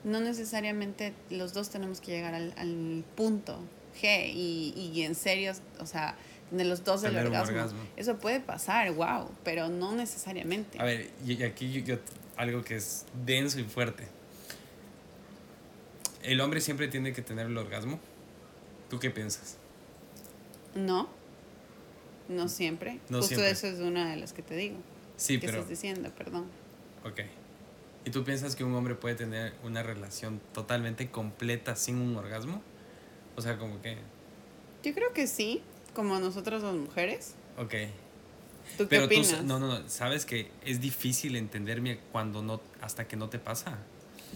no 0.04 0.21
necesariamente 0.21 1.12
los 1.30 1.52
dos 1.52 1.71
tenemos 1.71 2.00
que 2.00 2.12
llegar 2.12 2.35
al, 2.35 2.54
al 2.57 3.04
punto 3.16 3.61
G 4.00 4.30
y, 4.33 4.73
y, 4.95 5.02
en 5.02 5.14
serio, 5.14 5.52
o 5.78 5.87
sea, 5.87 6.16
de 6.50 6.64
los 6.64 6.85
dos 6.85 7.02
del 7.02 7.16
orgasmo. 7.16 7.76
Eso 7.97 8.19
puede 8.19 8.40
pasar, 8.40 8.92
wow, 8.92 9.30
pero 9.45 9.69
no 9.69 9.95
necesariamente. 9.95 10.80
A 10.80 10.85
ver, 10.85 11.11
y 11.26 11.42
aquí 11.42 11.83
yo, 11.83 11.97
algo 12.37 12.62
que 12.62 12.76
es 12.76 13.04
denso 13.25 13.61
y 13.61 13.64
fuerte. 13.64 14.07
¿El 16.23 16.40
hombre 16.40 16.61
siempre 16.61 16.88
tiene 16.88 17.12
que 17.12 17.23
tener 17.23 17.47
el 17.47 17.57
orgasmo? 17.57 17.99
¿Tú 18.88 18.99
qué 18.99 19.11
piensas? 19.11 19.57
No, 20.75 21.09
no 22.31 22.49
siempre. 22.49 23.01
Justo 23.11 23.43
eso 23.45 23.67
es 23.67 23.81
una 23.81 24.11
de 24.11 24.17
las 24.17 24.33
que 24.33 24.43
te 24.43 24.57
digo. 24.57 24.77
Sí, 25.17 25.39
¿Qué 25.39 25.47
estás 25.47 25.69
diciendo? 25.69 26.11
Perdón. 26.17 26.47
Ok. 27.05 27.21
¿Y 28.05 28.11
tú 28.11 28.25
piensas 28.25 28.57
que 28.57 28.65
un 28.65 28.75
hombre 28.75 28.95
puede 28.95 29.15
tener 29.15 29.53
una 29.63 29.83
relación 29.83 30.41
totalmente 30.55 31.11
completa 31.11 31.77
sin 31.77 31.97
un 31.97 32.17
orgasmo? 32.17 32.63
O 33.37 33.43
sea, 33.43 33.59
como 33.59 33.81
que... 33.83 33.99
Yo 34.83 34.95
creo 34.95 35.13
que 35.13 35.27
sí, 35.27 35.63
como 35.95 36.19
nosotros 36.19 36.63
las 36.63 36.75
mujeres. 36.75 37.35
Ok. 37.59 37.75
¿Tú 38.79 38.85
qué 38.85 38.87
Pero 38.87 39.05
opinas? 39.05 39.41
Tú, 39.41 39.43
no, 39.45 39.59
no, 39.59 39.81
no, 39.81 39.89
sabes 39.89 40.25
que 40.25 40.51
es 40.65 40.81
difícil 40.81 41.37
entenderme 41.37 41.99
cuando 42.13 42.43
no, 42.43 42.61
hasta 42.81 43.07
que 43.07 43.17
no 43.17 43.29
te 43.29 43.39
pasa. 43.39 43.79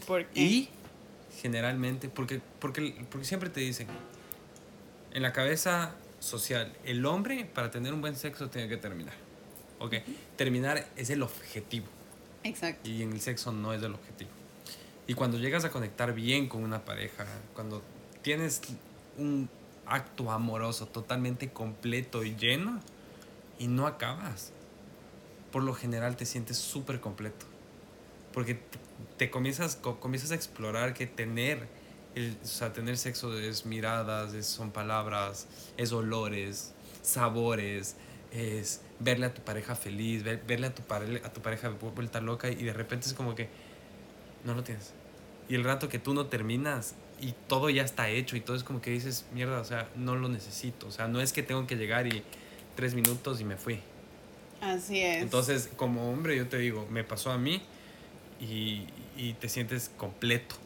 ¿Por 0.06 0.26
qué? 0.26 0.40
Y 0.40 0.68
generalmente, 1.40 2.08
porque, 2.08 2.40
porque, 2.58 3.06
porque 3.10 3.26
siempre 3.26 3.48
te 3.48 3.60
dicen, 3.60 3.86
en 5.12 5.22
la 5.22 5.32
cabeza 5.32 5.94
social, 6.24 6.72
el 6.84 7.04
hombre 7.06 7.44
para 7.44 7.70
tener 7.70 7.92
un 7.92 8.00
buen 8.00 8.16
sexo 8.16 8.48
tiene 8.48 8.68
que 8.68 8.76
terminar. 8.76 9.14
Ok, 9.78 9.94
terminar 10.36 10.86
es 10.96 11.10
el 11.10 11.22
objetivo. 11.22 11.86
Exacto. 12.42 12.88
Y 12.88 13.02
en 13.02 13.12
el 13.12 13.20
sexo 13.20 13.52
no 13.52 13.72
es 13.72 13.82
el 13.82 13.94
objetivo. 13.94 14.30
Y 15.06 15.14
cuando 15.14 15.38
llegas 15.38 15.64
a 15.64 15.70
conectar 15.70 16.14
bien 16.14 16.48
con 16.48 16.62
una 16.62 16.84
pareja, 16.84 17.26
cuando 17.54 17.82
tienes 18.22 18.62
un 19.18 19.48
acto 19.86 20.30
amoroso 20.30 20.86
totalmente 20.86 21.50
completo 21.50 22.24
y 22.24 22.34
lleno 22.36 22.80
y 23.58 23.66
no 23.66 23.86
acabas, 23.86 24.52
por 25.52 25.62
lo 25.62 25.74
general 25.74 26.16
te 26.16 26.26
sientes 26.26 26.56
súper 26.56 27.00
completo. 27.00 27.46
Porque 28.32 28.58
te 29.16 29.30
comienzas, 29.30 29.76
comienzas 29.76 30.32
a 30.32 30.34
explorar 30.34 30.94
que 30.94 31.06
tener, 31.06 31.68
el, 32.14 32.36
o 32.42 32.46
sea, 32.46 32.72
tener 32.72 32.96
sexo 32.96 33.38
es 33.38 33.66
miradas, 33.66 34.34
es, 34.34 34.46
son 34.46 34.70
palabras, 34.70 35.46
es 35.76 35.92
olores, 35.92 36.72
sabores, 37.02 37.96
es 38.32 38.82
verle 38.98 39.26
a 39.26 39.34
tu 39.34 39.42
pareja 39.42 39.74
feliz, 39.74 40.22
verle 40.24 40.66
a 40.66 40.74
tu, 40.74 40.82
a 40.92 41.32
tu 41.32 41.40
pareja 41.40 41.68
vuelta 41.68 42.20
loca 42.20 42.50
y 42.50 42.62
de 42.62 42.72
repente 42.72 43.06
es 43.06 43.14
como 43.14 43.34
que 43.34 43.48
no 44.44 44.54
lo 44.54 44.62
tienes. 44.62 44.92
Y 45.48 45.54
el 45.54 45.64
rato 45.64 45.88
que 45.88 45.98
tú 45.98 46.14
no 46.14 46.26
terminas 46.26 46.94
y 47.20 47.34
todo 47.48 47.70
ya 47.70 47.82
está 47.82 48.08
hecho 48.08 48.36
y 48.36 48.40
todo 48.40 48.56
es 48.56 48.64
como 48.64 48.80
que 48.80 48.90
dices, 48.90 49.26
mierda, 49.32 49.60
o 49.60 49.64
sea, 49.64 49.88
no 49.94 50.16
lo 50.16 50.28
necesito. 50.28 50.86
O 50.86 50.90
sea, 50.90 51.08
no 51.08 51.20
es 51.20 51.32
que 51.32 51.42
tengo 51.42 51.66
que 51.66 51.76
llegar 51.76 52.06
y 52.06 52.22
tres 52.76 52.94
minutos 52.94 53.40
y 53.40 53.44
me 53.44 53.56
fui. 53.56 53.80
Así 54.60 55.00
es. 55.00 55.22
Entonces, 55.22 55.70
como 55.76 56.10
hombre, 56.10 56.36
yo 56.36 56.48
te 56.48 56.58
digo, 56.58 56.86
me 56.90 57.04
pasó 57.04 57.30
a 57.30 57.38
mí 57.38 57.62
y, 58.40 58.86
y 59.16 59.34
te 59.34 59.48
sientes 59.48 59.90
completo. 59.96 60.56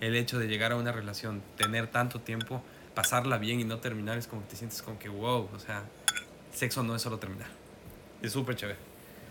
El 0.00 0.16
hecho 0.16 0.38
de 0.38 0.48
llegar 0.48 0.72
a 0.72 0.76
una 0.76 0.92
relación, 0.92 1.42
tener 1.56 1.86
tanto 1.86 2.20
tiempo, 2.20 2.62
pasarla 2.94 3.38
bien 3.38 3.60
y 3.60 3.64
no 3.64 3.78
terminar, 3.78 4.18
es 4.18 4.26
como 4.26 4.42
que 4.42 4.48
te 4.48 4.56
sientes 4.56 4.82
como 4.82 4.98
que, 4.98 5.08
wow, 5.08 5.48
o 5.54 5.58
sea, 5.58 5.84
sexo 6.52 6.82
no 6.82 6.94
es 6.94 7.02
solo 7.02 7.18
terminar. 7.18 7.48
Es 8.22 8.32
súper 8.32 8.56
chévere. 8.56 8.78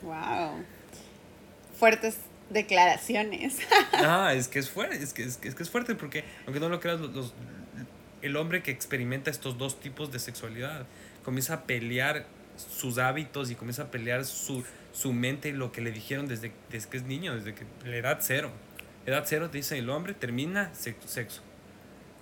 Wow. 0.01 0.63
Fuertes 1.77 2.17
declaraciones. 2.49 3.57
ah, 3.93 4.33
es 4.33 4.47
que 4.47 4.59
es 4.59 4.69
fuerte, 4.69 5.01
es 5.01 5.13
que 5.13 5.23
es, 5.23 5.37
que 5.37 5.49
es 5.49 5.69
fuerte 5.69 5.95
porque, 5.95 6.23
aunque 6.45 6.59
no 6.59 6.69
lo 6.69 6.79
creas, 6.79 6.99
los, 6.99 7.33
el 8.21 8.35
hombre 8.37 8.63
que 8.63 8.71
experimenta 8.71 9.31
estos 9.31 9.57
dos 9.57 9.79
tipos 9.79 10.11
de 10.11 10.19
sexualidad 10.19 10.85
comienza 11.23 11.53
a 11.55 11.61
pelear 11.63 12.25
sus 12.55 12.97
hábitos 12.97 13.49
y 13.51 13.55
comienza 13.55 13.83
a 13.83 13.91
pelear 13.91 14.25
su, 14.25 14.63
su 14.93 15.13
mente 15.13 15.49
y 15.49 15.51
lo 15.53 15.71
que 15.71 15.81
le 15.81 15.91
dijeron 15.91 16.27
desde, 16.27 16.51
desde 16.69 16.89
que 16.89 16.97
es 16.97 17.03
niño, 17.03 17.35
desde 17.35 17.53
que 17.53 17.65
la 17.85 17.97
edad 17.97 18.19
cero. 18.21 18.51
Edad 19.05 19.23
cero 19.25 19.49
te 19.49 19.57
dice 19.57 19.77
el 19.77 19.89
hombre 19.89 20.13
termina 20.13 20.71
sexo. 20.73 21.41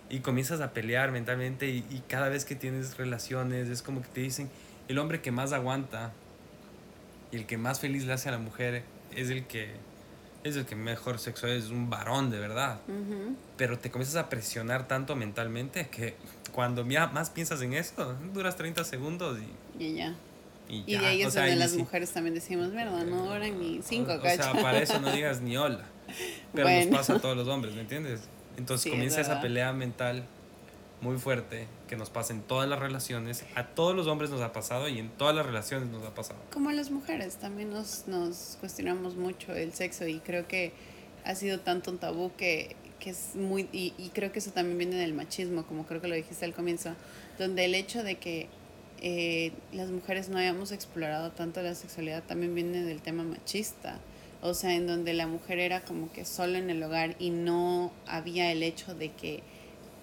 Y 0.10 0.20
comienzas 0.20 0.60
a 0.62 0.74
pelear 0.74 1.12
mentalmente 1.12 1.68
y, 1.68 1.86
y 1.90 2.04
cada 2.08 2.28
vez 2.28 2.44
que 2.44 2.56
tienes 2.56 2.98
relaciones 2.98 3.70
es 3.70 3.82
como 3.82 4.02
que 4.02 4.10
te 4.10 4.22
dicen, 4.22 4.50
el 4.88 5.00
hombre 5.00 5.22
que 5.22 5.32
más 5.32 5.54
aguanta 5.54 6.12
y 7.32 7.38
el 7.38 7.46
que 7.46 7.58
más 7.58 7.80
feliz 7.80 8.06
le 8.06 8.14
hace 8.14 8.30
a 8.30 8.34
la 8.34 8.38
mujer 8.40 8.84
es 9.16 9.30
el 9.30 9.46
que 9.46 9.70
es 10.44 10.56
el 10.56 10.66
que 10.66 10.76
mejor 10.76 11.20
sexo 11.20 11.48
es, 11.48 11.70
un 11.70 11.90
varón 11.90 12.32
de 12.32 12.40
verdad. 12.40 12.80
Pero 13.58 13.78
te 13.78 13.92
comienzas 13.92 14.16
a 14.16 14.30
presionar 14.30 14.88
tanto 14.88 15.16
mentalmente 15.16 15.88
que 15.90 16.16
cuando 16.52 16.84
más 16.84 17.30
piensas 17.30 17.62
en 17.62 17.74
eso, 17.74 18.16
duras 18.34 18.56
30 18.56 18.84
segundos 18.84 19.40
y... 19.40 19.84
Y 19.84 19.94
ya. 19.96 20.16
Y, 20.68 20.98
de 20.98 21.06
ahí 21.06 21.22
es 21.22 21.34
donde 21.34 21.56
las 21.58 21.74
mujeres 21.74 22.12
también 22.12 22.34
decimos, 22.34 22.72
verdad, 22.72 23.06
no 23.06 23.26
duran 23.26 23.60
ni 23.60 23.82
cinco, 23.84 24.14
O, 24.14 24.22
sea, 24.22 24.54
para 24.54 24.80
eso 24.80 25.00
no 25.00 25.12
digas 25.16 25.42
ni 25.42 25.58
hola. 25.58 25.84
Pero 26.54 26.70
nos 26.70 26.86
pasa 26.88 27.16
a 27.16 27.20
todos 27.20 27.38
los 27.38 27.48
hombres, 27.48 27.76
¿me 27.76 27.82
entiendes? 27.82 28.22
Entonces 28.58 28.92
comienza 28.92 29.22
esa 29.22 29.42
pelea 29.42 29.74
mental 29.74 30.26
muy 31.02 31.18
fuerte 31.18 31.68
que 31.88 31.96
nos 31.96 32.10
pasa 32.10 32.34
en 32.34 32.42
todas 32.42 32.70
las 32.70 32.80
relaciones. 32.80 33.44
A 33.56 33.68
todos 33.68 33.96
los 33.96 34.08
hombres 34.08 34.30
nos 34.30 34.42
ha 34.42 34.54
pasado 34.54 34.88
y 34.88 35.00
en 35.00 35.10
todas 35.10 35.36
las 35.36 35.46
relaciones 35.46 35.90
nos 35.90 36.04
ha 36.04 36.14
pasado. 36.14 36.40
Como 36.54 36.70
a 36.70 36.74
las 36.74 36.92
mujeres, 36.92 37.38
también 37.38 37.72
nos, 37.72 38.08
nos 38.08 38.58
cuestionamos 38.60 39.16
mucho 39.16 39.54
el 39.54 39.74
sexo 39.74 40.08
y 40.08 40.20
creo 40.20 40.48
que 40.48 40.74
ha 41.26 41.36
sido 41.36 41.60
tanto 41.60 41.92
un 41.92 41.98
tabú 41.98 42.32
que, 42.36 42.76
que 43.00 43.10
es 43.10 43.36
muy... 43.36 43.68
Y, 43.72 43.94
y, 43.98 44.10
creo 44.10 44.32
que 44.32 44.40
eso 44.40 44.52
también 44.52 44.78
viene 44.78 44.96
del 44.96 45.14
machismo, 45.14 45.66
como 45.66 45.86
creo 45.86 46.02
que 46.02 46.08
lo 46.08 46.16
dijiste 46.16 46.46
al 46.46 46.54
comienzo, 46.54 46.96
donde 47.40 47.66
el 47.66 47.74
hecho 47.74 48.04
de 48.04 48.16
que 48.16 48.48
eh, 49.02 49.52
las 49.74 49.90
mujeres 49.90 50.30
no 50.30 50.38
hayamos 50.38 50.72
explorado 50.72 51.32
tanto 51.32 51.64
la 51.64 51.74
sexualidad 51.74 52.24
también 52.24 52.54
viene 52.54 52.84
del 52.84 53.02
tema 53.02 53.24
machista. 53.24 54.00
O 54.42 54.56
sea, 54.56 54.74
en 54.74 54.88
donde 54.88 55.14
la 55.14 55.28
mujer 55.28 55.60
era 55.60 55.82
como 55.82 56.12
que 56.12 56.26
solo 56.26 56.58
en 56.58 56.70
el 56.72 56.82
hogar 56.82 57.16
y 57.20 57.30
no 57.30 57.92
había 58.08 58.52
el 58.52 58.64
hecho 58.64 58.96
de 58.96 59.12
que 59.12 59.44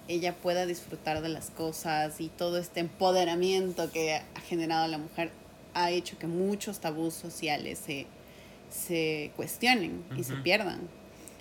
ella 0.07 0.33
pueda 0.33 0.65
disfrutar 0.65 1.21
de 1.21 1.29
las 1.29 1.49
cosas 1.49 2.21
y 2.21 2.29
todo 2.29 2.57
este 2.57 2.79
empoderamiento 2.79 3.91
que 3.91 4.15
ha 4.15 4.39
generado 4.47 4.87
la 4.87 4.97
mujer 4.97 5.31
ha 5.73 5.91
hecho 5.91 6.17
que 6.17 6.25
muchos 6.25 6.79
tabús 6.79 7.13
sociales 7.13 7.79
se, 7.85 8.07
se 8.71 9.31
cuestionen 9.35 10.03
y 10.17 10.23
se 10.23 10.35
pierdan. 10.35 10.79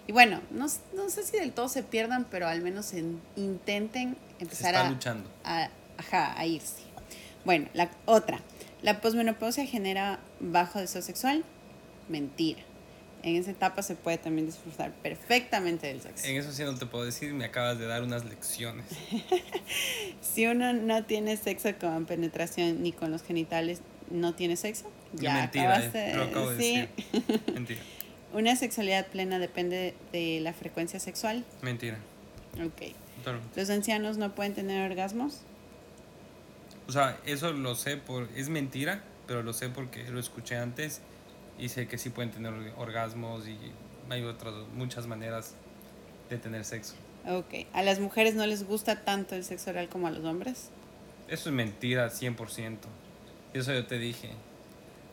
Y 0.09 0.13
bueno, 0.13 0.41
no, 0.51 0.67
no, 0.95 1.09
sé 1.09 1.23
si 1.23 1.39
del 1.39 1.53
todo 1.53 1.69
se 1.69 1.83
pierdan, 1.83 2.27
pero 2.31 2.49
al 2.49 2.63
menos 2.63 2.93
intenten 3.37 4.17
empezar 4.41 4.75
a, 4.75 4.91
luchando. 4.91 5.31
A, 5.45 5.69
a 6.13 6.47
irse. 6.47 6.83
Bueno, 7.45 7.69
la 7.75 7.91
otra. 8.07 8.41
¿La 8.83 9.01
posmenopausia 9.01 9.67
genera 9.67 10.19
bajo 10.41 10.79
deseo 10.79 11.03
sexual? 11.03 11.45
Mentira 12.09 12.68
en 13.23 13.37
esa 13.37 13.51
etapa 13.51 13.83
se 13.83 13.95
puede 13.95 14.19
también 14.19 14.47
disfrutar 14.47 14.93
perfectamente 14.93 15.87
del 15.89 16.01
sexo. 16.01 16.27
En 16.27 16.37
eso 16.37 16.53
sí 16.53 16.63
no 16.63 16.75
te 16.75 16.87
puedo 16.87 17.05
decir, 17.05 17.33
me 17.35 17.45
acabas 17.45 17.79
de 17.79 17.87
dar 17.87 18.03
unas 18.03 18.25
lecciones. 18.25 18.87
si 20.21 20.47
uno 20.47 20.73
no 20.73 21.05
tiene 21.05 21.37
sexo 21.37 21.71
con 21.81 22.07
penetración 22.07 22.83
ni 22.83 22.93
con 22.93 23.11
los 23.11 23.23
genitales, 23.23 23.81
no 24.11 24.35
tiene 24.35 24.57
sexo. 24.57 24.91
Ya 25.15 25.35
Mentira, 25.35 25.85
eh, 25.95 26.13
lo 26.15 26.25
acabo 26.25 26.51
de 26.51 26.57
decir. 26.57 26.89
Mentira. 27.55 27.81
Una 28.33 28.57
sexualidad 28.57 29.07
plena 29.07 29.39
depende 29.39 29.95
de 30.13 30.41
la 30.41 30.53
frecuencia 30.53 31.01
sexual. 31.01 31.45
Mentira. 31.63 31.99
Ok. 32.63 32.95
¿Los 33.57 33.71
ancianos 33.71 34.17
no 34.17 34.35
pueden 34.35 34.55
tener 34.55 34.91
orgasmos? 34.91 35.41
O 36.87 36.93
sea, 36.93 37.19
eso 37.27 37.53
lo 37.53 37.75
sé 37.75 37.97
por... 37.97 38.29
Es 38.35 38.49
mentira, 38.49 39.03
pero 39.27 39.43
lo 39.43 39.53
sé 39.53 39.69
porque 39.69 40.09
lo 40.11 40.21
escuché 40.21 40.57
antes 40.57 41.03
y 41.59 41.69
sé 41.69 41.89
que 41.89 41.99
sí 41.99 42.11
pueden 42.11 42.31
tener 42.31 42.53
orgasmos 42.77 43.47
y 43.49 43.59
hay 44.09 44.25
otras 44.25 44.55
muchas 44.75 45.07
maneras 45.07 45.55
de 46.31 46.39
tener 46.39 46.65
sexo. 46.65 46.95
Ok, 47.27 47.67
¿a 47.73 47.83
las 47.83 48.01
mujeres 48.01 48.35
no 48.35 48.47
les 48.47 48.65
gusta 48.65 49.05
tanto 49.05 49.35
el 49.35 49.45
sexo 49.45 49.71
oral 49.71 49.89
como 49.89 50.07
a 50.07 50.11
los 50.11 50.25
hombres? 50.25 50.71
Eso 51.29 51.51
es 51.51 51.55
mentira, 51.55 52.09
100%. 52.09 52.79
Eso 53.53 53.73
yo 53.73 53.87
te 53.87 53.99
dije. 53.99 54.31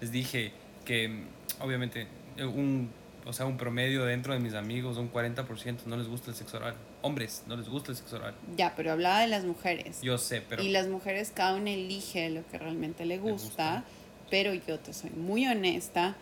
Les 0.02 0.12
dije 0.12 0.54
que 0.86 1.24
obviamente 1.60 2.08
un, 2.38 2.90
o 3.26 3.34
sea, 3.34 3.46
un 3.46 3.58
promedio 3.58 4.06
dentro 4.06 4.34
de 4.34 4.40
mis 4.40 4.54
amigos, 4.54 4.98
un 4.98 5.12
40% 5.12 5.86
no 5.86 5.98
les 5.98 6.08
gusta 6.08 6.30
el 6.30 6.38
sexo 6.38 6.58
oral. 6.58 6.76
Hombres, 7.02 7.44
no 7.48 7.58
les 7.58 7.68
gusta 7.68 7.92
el 7.92 7.98
sexo 7.98 8.18
oral. 8.18 8.36
Ya, 8.56 8.74
pero 8.76 8.92
hablaba 8.92 9.20
de 9.22 9.28
las 9.28 9.44
mujeres. 9.44 10.02
Yo 10.02 10.18
sé, 10.18 10.42
pero... 10.42 10.62
Y 10.64 10.70
las 10.70 10.88
mujeres, 10.88 11.32
cada 11.34 11.56
una 11.56 11.72
elige 11.72 12.30
lo 12.30 12.48
que 12.48 12.58
realmente 12.58 13.06
le 13.06 13.18
gusta, 13.18 13.34
le 13.34 13.44
gusta. 13.44 13.84
pero 14.30 14.54
yo 14.54 14.80
te 14.80 14.94
soy 14.94 15.10
muy 15.10 15.48
honesta 15.48 16.16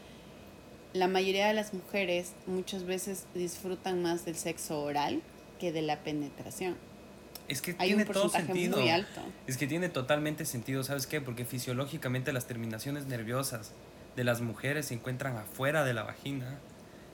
la 0.94 1.08
mayoría 1.08 1.48
de 1.48 1.54
las 1.54 1.74
mujeres 1.74 2.34
muchas 2.46 2.86
veces 2.86 3.26
disfrutan 3.34 4.02
más 4.04 4.26
del 4.26 4.36
sexo 4.36 4.82
oral 4.82 5.22
que 5.60 5.72
de 5.72 5.82
la 5.82 6.00
penetración. 6.04 6.76
Es 7.48 7.62
que 7.62 7.74
tiene 7.74 8.06
todo 8.06 8.30
sentido. 8.30 8.80
Muy 8.80 8.90
alto. 8.90 9.22
Es 9.48 9.58
que 9.58 9.68
tiene 9.68 9.90
totalmente 9.90 10.46
sentido, 10.46 10.84
¿sabes 10.84 11.08
qué? 11.08 11.20
Porque 11.20 11.46
fisiológicamente 11.46 12.32
las 12.32 12.46
terminaciones 12.46 13.08
nerviosas 13.08 13.72
de 14.16 14.24
las 14.24 14.42
mujeres 14.42 14.88
se 14.88 14.94
encuentran 14.94 15.36
afuera 15.38 15.84
de 15.84 15.94
la 15.94 16.04
vagina 16.04 16.60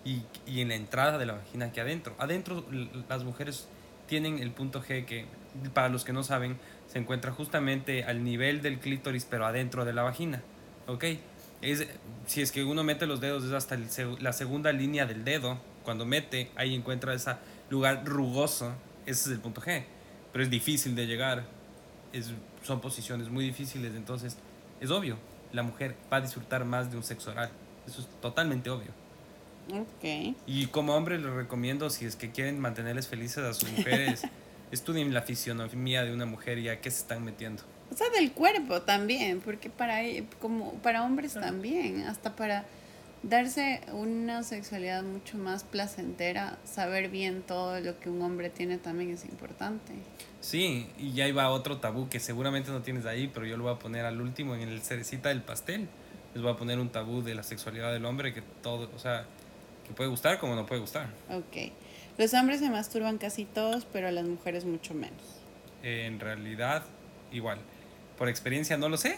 y, 0.06 0.24
y 0.46 0.62
en 0.62 0.70
la 0.70 0.76
entrada 0.76 1.18
de 1.18 1.26
la 1.26 1.34
vagina 1.34 1.72
que 1.72 1.82
adentro. 1.82 2.16
Adentro 2.20 2.66
las 3.08 3.24
mujeres 3.24 3.68
tienen 4.08 4.40
el 4.40 4.52
punto 4.52 4.84
G 4.84 5.06
que, 5.06 5.26
para 5.74 5.90
los 5.90 6.04
que 6.04 6.14
no 6.14 6.24
saben, 6.24 6.60
se 6.88 7.00
encuentra 7.00 7.32
justamente 7.32 8.04
al 8.04 8.24
nivel 8.24 8.62
del 8.62 8.80
clítoris, 8.80 9.26
pero 9.26 9.46
adentro 9.46 9.86
de 9.86 9.94
la 9.94 10.04
vagina. 10.04 10.44
¿Ok? 10.88 11.06
Es, 11.62 11.88
si 12.26 12.42
es 12.42 12.52
que 12.52 12.64
uno 12.64 12.84
mete 12.84 13.06
los 13.06 13.20
dedos, 13.20 13.44
es 13.44 13.52
hasta 13.52 13.78
la 14.20 14.34
segunda 14.34 14.72
línea 14.72 15.06
del 15.06 15.24
dedo. 15.24 15.60
Cuando 15.84 16.06
mete, 16.06 16.52
ahí 16.56 16.76
encuentra 16.76 17.14
ese 17.14 17.36
lugar 17.70 18.06
rugoso. 18.06 18.74
Ese 19.06 19.30
es 19.30 19.36
el 19.36 19.40
punto 19.40 19.62
G. 19.62 19.84
Pero 20.32 20.44
es 20.44 20.50
difícil 20.50 20.96
de 20.96 21.08
llegar. 21.08 21.46
Es, 22.14 22.32
son 22.64 22.80
posiciones 22.82 23.30
muy 23.30 23.46
difíciles. 23.46 23.96
Entonces, 23.96 24.38
es 24.80 24.92
obvio. 24.92 25.18
La 25.52 25.64
mujer 25.64 25.96
va 26.12 26.18
a 26.18 26.22
disfrutar 26.22 26.64
más 26.66 26.92
de 26.92 26.98
un 26.98 27.04
sexo 27.04 27.32
oral. 27.32 27.50
Eso 27.88 28.02
es 28.02 28.08
totalmente 28.22 28.70
obvio. 28.70 28.92
Ok. 29.72 30.36
Y 30.48 30.68
como 30.68 30.96
hombre 30.96 31.18
les 31.20 31.32
recomiendo, 31.32 31.90
si 31.90 32.06
es 32.06 32.16
que 32.16 32.32
quieren 32.32 32.60
mantenerles 32.60 33.08
felices 33.08 33.44
a 33.44 33.54
sus 33.54 33.72
mujeres, 33.72 34.24
estudien 34.72 35.14
la 35.14 35.22
fisionomía 35.22 36.04
de 36.04 36.14
una 36.14 36.26
mujer 36.26 36.60
y 36.60 36.70
a 36.70 36.82
qué 36.82 36.92
se 36.92 37.02
están 37.02 37.24
metiendo. 37.24 37.64
O 37.92 37.96
sea, 37.96 38.10
del 38.10 38.32
cuerpo 38.32 38.82
también, 38.82 39.42
porque 39.42 39.70
para, 39.70 40.00
como 40.40 40.74
para 40.76 41.04
hombres 41.04 41.34
también, 41.34 42.04
hasta 42.04 42.36
para 42.36 42.66
darse 43.24 43.82
una 43.92 44.44
sexualidad 44.44 45.04
mucho 45.04 45.38
más 45.38 45.64
placentera, 45.64 46.58
saber 46.64 47.10
bien 47.10 47.42
todo 47.42 47.80
lo 47.80 48.00
que 48.00 48.10
un 48.10 48.22
hombre 48.22 48.50
tiene 48.50 48.78
también 48.78 49.12
es 49.12 49.26
importante. 49.26 49.94
Sí, 50.40 50.88
y 50.98 51.14
ya 51.14 51.28
iba 51.28 51.50
otro 51.50 51.78
tabú 51.78 52.08
que 52.10 52.20
seguramente 52.20 52.72
no 52.72 52.82
tienes 52.82 53.06
ahí, 53.06 53.30
pero 53.34 53.46
yo 53.46 53.58
lo 53.58 53.64
voy 53.64 53.74
a 53.74 53.80
poner 53.80 54.06
al 54.06 54.22
último 54.22 54.56
en 54.56 54.62
el 54.62 54.82
cerecita 54.82 55.30
del 55.30 55.42
pastel. 55.42 55.88
Les 56.34 56.44
voy 56.44 56.54
a 56.54 56.56
poner 56.56 56.80
un 56.80 56.90
tabú 56.90 57.22
de 57.24 57.36
la 57.36 57.44
sexualidad 57.44 57.92
del 57.92 58.06
hombre 58.06 58.34
que 58.34 58.42
todo, 58.62 58.90
o 58.96 59.00
sea, 59.00 59.26
que 59.86 59.94
puede 59.94 60.10
gustar 60.10 60.40
como 60.40 60.56
no 60.56 60.66
puede 60.66 60.80
gustar. 60.80 61.10
Ok. 61.30 61.74
Los 62.20 62.34
hombres 62.34 62.60
se 62.60 62.70
masturban 62.70 63.18
casi 63.18 63.46
todos, 63.46 63.86
pero 63.86 64.12
las 64.12 64.26
mujeres 64.26 64.66
mucho 64.66 64.94
menos. 64.94 65.24
en 65.84 66.20
realidad, 66.20 66.84
igual. 67.32 67.60
Por 68.18 68.28
experiencia 68.28 68.78
no 68.78 68.90
lo 68.90 68.98
sé, 68.98 69.18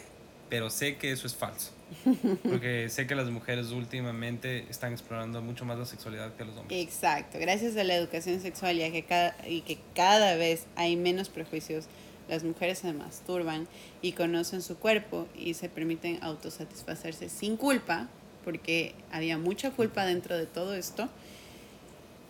pero 0.52 0.70
sé 0.70 0.98
que 0.98 1.12
eso 1.12 1.26
es 1.26 1.34
falso. 1.34 1.72
Porque 2.44 2.90
sé 2.90 3.08
que 3.08 3.16
las 3.16 3.28
mujeres 3.32 3.72
últimamente 3.72 4.68
están 4.70 4.92
explorando 4.94 5.42
mucho 5.42 5.66
más 5.66 5.80
la 5.80 5.86
sexualidad 5.88 6.36
que 6.36 6.46
los 6.46 6.56
hombres. 6.56 6.80
Exacto, 6.80 7.40
gracias 7.40 7.76
a 7.76 7.84
la 7.84 7.96
educación 7.96 8.40
sexual 8.40 8.78
y, 8.78 8.84
a 8.84 8.92
que 8.92 9.02
cada, 9.04 9.36
y 9.48 9.62
que 9.62 9.80
cada 9.96 10.36
vez 10.36 10.68
hay 10.76 10.96
menos 10.96 11.30
prejuicios, 11.30 11.86
las 12.30 12.44
mujeres 12.44 12.78
se 12.78 12.94
masturban 12.94 13.68
y 14.04 14.12
conocen 14.12 14.62
su 14.62 14.78
cuerpo 14.78 15.28
y 15.36 15.56
se 15.56 15.70
permiten 15.70 16.20
autosatisfacerse 16.22 17.30
sin 17.30 17.58
culpa, 17.58 18.10
porque 18.44 18.94
había 19.12 19.40
mucha 19.40 19.72
culpa 19.72 20.06
dentro 20.06 20.38
de 20.38 20.46
todo 20.46 20.76
esto. 20.76 21.10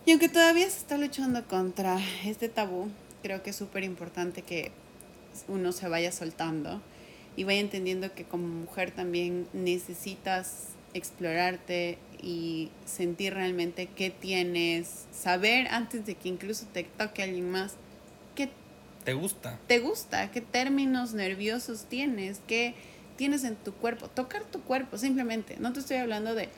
Y 0.04 0.10
aunque 0.10 0.28
todavía 0.28 0.68
se 0.68 0.78
está 0.78 0.98
luchando 0.98 1.46
contra 1.46 1.98
este 2.24 2.48
tabú, 2.48 2.88
creo 3.22 3.42
que 3.42 3.50
es 3.50 3.56
súper 3.56 3.84
importante 3.84 4.42
que 4.42 4.72
uno 5.48 5.70
se 5.72 5.88
vaya 5.88 6.10
soltando 6.10 6.82
y 7.36 7.44
vaya 7.44 7.60
entendiendo 7.60 8.12
que 8.12 8.24
como 8.24 8.48
mujer 8.48 8.90
también 8.90 9.46
necesitas 9.52 10.70
explorarte 10.92 11.98
y 12.20 12.70
sentir 12.84 13.34
realmente 13.34 13.86
qué 13.86 14.10
tienes, 14.10 15.06
saber 15.12 15.68
antes 15.68 16.04
de 16.04 16.16
que 16.16 16.28
incluso 16.28 16.66
te 16.72 16.84
toque 16.84 17.22
alguien 17.22 17.50
más, 17.50 17.74
qué 18.34 18.50
¿Te 19.04 19.14
gusta? 19.14 19.58
te 19.66 19.78
gusta, 19.78 20.30
qué 20.30 20.40
términos 20.40 21.14
nerviosos 21.14 21.86
tienes, 21.88 22.40
qué 22.46 22.74
tienes 23.16 23.44
en 23.44 23.56
tu 23.56 23.72
cuerpo, 23.72 24.08
tocar 24.08 24.44
tu 24.44 24.60
cuerpo 24.62 24.98
simplemente, 24.98 25.56
no 25.58 25.72
te 25.72 25.80
estoy 25.80 25.96
hablando 25.96 26.34
de, 26.34 26.48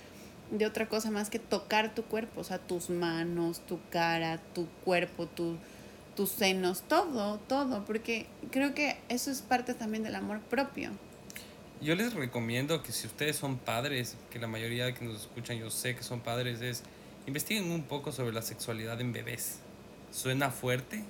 de 0.51 0.67
otra 0.67 0.89
cosa 0.89 1.11
más 1.11 1.31
que 1.31 1.39
tocar 1.39 1.95
tu 1.95 2.05
cuerpo, 2.05 2.41
o 2.41 2.45
sea, 2.45 2.59
tus 2.59 2.91
manos, 2.91 3.61
tu 3.67 3.81
cara, 3.91 4.41
tu 4.55 4.67
cuerpo, 4.85 5.27
tu, 5.27 5.57
tus 6.15 6.31
senos, 6.31 6.83
todo, 6.83 7.39
todo, 7.39 7.85
porque 7.85 8.27
creo 8.51 8.75
que 8.75 8.99
eso 9.09 9.31
es 9.31 9.43
parte 9.43 9.75
también 9.75 10.03
del 10.03 10.15
amor 10.15 10.41
propio. 10.41 10.91
Yo 11.81 11.95
les 11.95 12.15
recomiendo 12.15 12.83
que 12.83 12.93
si 12.93 13.07
ustedes 13.07 13.37
son 13.37 13.59
padres, 13.59 14.17
que 14.31 14.39
la 14.39 14.47
mayoría 14.47 14.87
de 14.87 14.95
que 14.95 15.05
nos 15.05 15.23
escuchan 15.23 15.59
yo 15.59 15.71
sé 15.71 15.95
que 15.97 16.03
son 16.03 16.21
padres, 16.21 16.61
es 16.61 16.83
investiguen 17.27 17.71
un 17.71 17.83
poco 17.83 18.13
sobre 18.13 18.33
la 18.33 18.43
sexualidad 18.43 19.01
en 19.01 19.13
bebés. 19.13 19.59
Suena 20.13 20.51
fuerte 20.51 21.05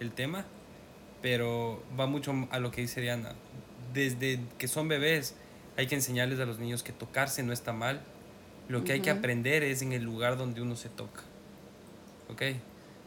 el 0.00 0.12
tema, 0.12 0.46
pero 1.22 1.82
va 1.98 2.06
mucho 2.06 2.32
a 2.50 2.58
lo 2.60 2.70
que 2.70 2.82
dice 2.82 3.00
Diana. 3.00 3.34
Desde 3.92 4.40
que 4.58 4.68
son 4.68 4.88
bebés 4.88 5.34
hay 5.76 5.86
que 5.86 5.94
enseñarles 5.94 6.40
a 6.40 6.46
los 6.46 6.58
niños 6.58 6.82
que 6.82 6.92
tocarse 6.92 7.42
no 7.42 7.52
está 7.52 7.72
mal. 7.72 8.00
Lo 8.68 8.82
que 8.84 8.92
hay 8.92 9.00
que 9.00 9.10
aprender 9.10 9.62
es 9.62 9.82
en 9.82 9.92
el 9.92 10.02
lugar 10.02 10.36
donde 10.36 10.60
uno 10.60 10.76
se 10.76 10.88
toca. 10.88 11.22
¿Ok? 12.28 12.42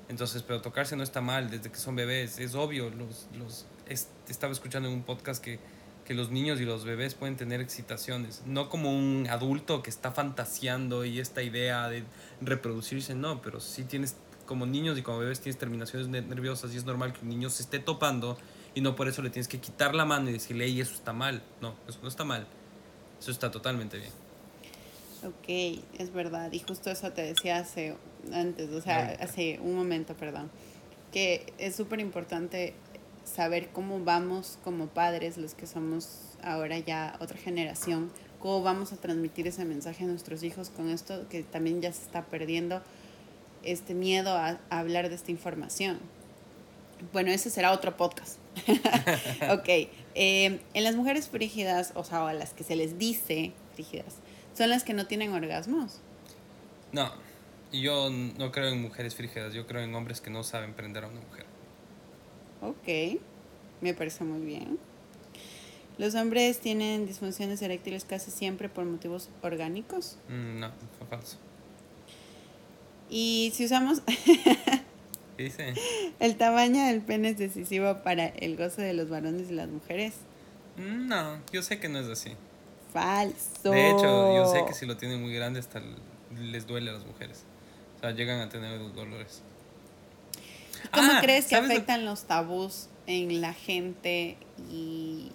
Entonces, 0.07 0.41
pero 0.43 0.61
tocarse 0.61 0.95
no 0.95 1.03
está 1.03 1.21
mal 1.21 1.49
desde 1.51 1.69
que 1.69 1.77
son 1.77 1.95
bebés. 1.95 2.39
Es 2.39 2.55
obvio. 2.55 2.89
Los, 2.89 3.27
los, 3.37 3.65
es- 3.87 4.07
estaba 4.29 4.53
escuchando 4.53 4.87
en 4.89 4.95
un 4.95 5.03
podcast 5.03 5.43
que, 5.43 5.59
que 6.05 6.13
los 6.13 6.31
niños 6.31 6.59
y 6.61 6.65
los 6.65 6.85
bebés 6.85 7.13
pueden 7.13 7.35
tener 7.35 7.59
excitaciones. 7.61 8.41
No 8.45 8.69
como 8.69 8.91
un 8.97 9.27
adulto 9.29 9.83
que 9.83 9.89
está 9.89 10.11
fantaseando 10.11 11.03
y 11.05 11.19
esta 11.19 11.43
idea 11.43 11.89
de 11.89 12.03
reproducirse, 12.41 13.13
no, 13.13 13.41
pero 13.41 13.59
sí 13.59 13.83
tienes, 13.83 14.15
como 14.45 14.65
niños 14.65 14.97
y 14.97 15.01
como 15.03 15.19
bebés 15.19 15.41
tienes 15.41 15.59
terminaciones 15.59 16.07
ne- 16.07 16.21
nerviosas 16.21 16.73
y 16.73 16.77
es 16.77 16.85
normal 16.85 17.13
que 17.13 17.19
un 17.21 17.29
niño 17.29 17.49
se 17.49 17.61
esté 17.63 17.79
topando 17.79 18.37
y 18.73 18.81
no 18.81 18.95
por 18.95 19.07
eso 19.09 19.21
le 19.21 19.29
tienes 19.29 19.47
que 19.49 19.59
quitar 19.59 19.93
la 19.93 20.05
mano 20.05 20.29
y 20.29 20.33
decirle, 20.33 20.65
hey, 20.65 20.79
eso 20.81 20.93
está 20.93 21.11
mal. 21.13 21.43
No, 21.61 21.75
eso 21.87 21.99
no 22.01 22.07
está 22.07 22.23
mal. 22.23 22.47
Eso 23.19 23.29
está 23.29 23.51
totalmente 23.51 23.97
bien. 23.97 24.11
Ok, 25.23 25.81
es 25.97 26.13
verdad. 26.13 26.51
Y 26.51 26.59
justo 26.59 26.89
eso 26.89 27.11
te 27.11 27.21
decía 27.21 27.57
hace 27.57 27.95
antes, 28.33 28.69
o 28.71 28.81
sea, 28.81 29.17
hace 29.19 29.59
un 29.61 29.75
momento, 29.75 30.15
perdón, 30.15 30.49
que 31.11 31.53
es 31.57 31.75
súper 31.75 31.99
importante 31.99 32.73
saber 33.23 33.69
cómo 33.69 34.03
vamos 34.03 34.59
como 34.63 34.87
padres, 34.87 35.37
los 35.37 35.53
que 35.55 35.67
somos 35.67 36.37
ahora 36.41 36.79
ya 36.79 37.17
otra 37.19 37.37
generación, 37.37 38.11
cómo 38.39 38.61
vamos 38.61 38.93
a 38.93 38.97
transmitir 38.97 39.47
ese 39.47 39.65
mensaje 39.65 40.03
a 40.05 40.07
nuestros 40.07 40.43
hijos 40.43 40.69
con 40.69 40.89
esto 40.89 41.27
que 41.29 41.43
también 41.43 41.81
ya 41.81 41.91
se 41.91 42.03
está 42.03 42.25
perdiendo 42.25 42.81
este 43.63 43.93
miedo 43.93 44.31
a, 44.31 44.59
a 44.69 44.79
hablar 44.79 45.09
de 45.09 45.15
esta 45.15 45.31
información. 45.31 45.99
Bueno, 47.13 47.31
ese 47.31 47.49
será 47.49 47.71
otro 47.71 47.95
podcast. 47.95 48.37
ok, 49.51 49.67
eh, 50.15 50.59
en 50.73 50.83
las 50.83 50.95
mujeres 50.95 51.29
frígidas, 51.29 51.93
o 51.95 52.03
sea, 52.03 52.23
o 52.23 52.27
a 52.27 52.33
las 52.33 52.53
que 52.53 52.63
se 52.63 52.75
les 52.75 52.97
dice 52.97 53.53
frígidas, 53.73 54.15
son 54.59 54.69
las 54.69 54.83
que 54.83 54.93
no 54.93 55.07
tienen 55.07 55.31
orgasmos. 55.31 56.01
No, 56.91 57.09
yo 57.71 58.09
no 58.09 58.51
creo 58.51 58.67
en 58.67 58.81
mujeres 58.81 59.15
frígidas, 59.15 59.53
yo 59.53 59.65
creo 59.65 59.81
en 59.81 59.95
hombres 59.95 60.19
que 60.19 60.29
no 60.29 60.43
saben 60.43 60.73
prender 60.73 61.05
a 61.05 61.07
una 61.07 61.21
mujer. 61.21 61.45
Ok, 62.61 63.21
me 63.79 63.93
parece 63.93 64.25
muy 64.25 64.45
bien. 64.45 64.77
Los 65.97 66.13
hombres 66.15 66.59
tienen 66.59 67.07
disfunciones 67.07 67.61
eréctiles 67.61 68.03
casi 68.03 68.31
siempre 68.31 68.67
por 68.67 68.83
motivos 68.83 69.29
orgánicos. 69.41 70.17
Mm, 70.27 70.59
No, 70.59 70.71
fue 70.97 71.07
falso. 71.07 71.37
Y 73.09 73.51
si 73.55 73.63
usamos 73.63 74.01
¿Qué 75.37 75.43
dice? 75.43 75.73
el 76.19 76.35
tamaño 76.35 76.85
del 76.85 77.01
pene 77.01 77.29
es 77.29 77.37
decisivo 77.37 78.03
para 78.03 78.25
el 78.27 78.57
goce 78.57 78.81
de 78.81 78.93
los 78.93 79.09
varones 79.09 79.49
y 79.51 79.53
las 79.53 79.69
mujeres. 79.69 80.15
Mm, 80.75 81.07
No, 81.07 81.41
yo 81.53 81.63
sé 81.63 81.79
que 81.79 81.87
no 81.87 81.99
es 81.99 82.07
así. 82.07 82.31
Falso. 82.91 83.71
De 83.71 83.91
hecho, 83.91 84.33
yo 84.35 84.45
sé 84.51 84.65
que 84.65 84.73
si 84.73 84.85
lo 84.85 84.97
tienen 84.97 85.21
muy 85.21 85.33
grande 85.33 85.59
hasta 85.59 85.81
les 86.39 86.65
duele 86.67 86.89
a 86.89 86.93
las 86.93 87.05
mujeres. 87.05 87.43
O 87.97 87.99
sea, 87.99 88.11
llegan 88.11 88.39
a 88.41 88.49
tener 88.49 88.79
dolores. 88.93 89.41
¿Cómo 90.93 91.11
Ah, 91.13 91.19
crees 91.21 91.45
que 91.45 91.55
¿sabes 91.55 91.69
lo- 91.69 91.73
afectan 91.75 92.05
los 92.05 92.23
tabús 92.23 92.87
en 93.05 93.41
la 93.41 93.53
gente 93.53 94.37
y 94.71 95.31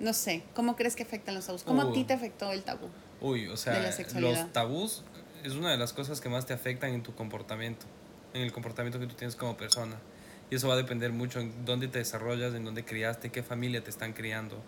no 0.00 0.12
sé, 0.12 0.42
¿cómo 0.54 0.76
crees 0.76 0.96
que 0.96 1.02
afectan 1.04 1.34
los 1.34 1.46
tabús? 1.46 1.62
¿Cómo 1.62 1.82
a 1.82 1.92
ti 1.92 2.04
te 2.04 2.12
afectó 2.12 2.52
el 2.52 2.62
tabú? 2.64 2.88
Uy, 3.20 3.46
o 3.48 3.56
sea, 3.56 3.74
de 3.74 3.80
la 3.82 3.92
sexualidad. 3.92 4.42
los 4.44 4.52
tabús 4.52 5.04
es 5.44 5.52
una 5.54 5.70
de 5.70 5.78
las 5.78 5.92
cosas 5.92 6.20
que 6.20 6.28
más 6.28 6.44
te 6.46 6.52
afectan 6.52 6.90
en 6.92 7.02
tu 7.02 7.14
comportamiento, 7.14 7.86
en 8.34 8.42
el 8.42 8.52
comportamiento 8.52 8.98
que 8.98 9.06
tú 9.06 9.14
tienes 9.14 9.36
como 9.36 9.56
persona. 9.56 9.96
Y 10.50 10.56
eso 10.56 10.68
va 10.68 10.74
a 10.74 10.76
depender 10.76 11.12
mucho 11.12 11.40
en 11.40 11.64
dónde 11.64 11.88
te 11.88 11.98
desarrollas, 11.98 12.54
en 12.54 12.64
dónde 12.64 12.84
criaste, 12.84 13.30
qué 13.30 13.42
familia 13.42 13.82
te 13.82 13.90
están 13.90 14.12
criando. 14.12 14.60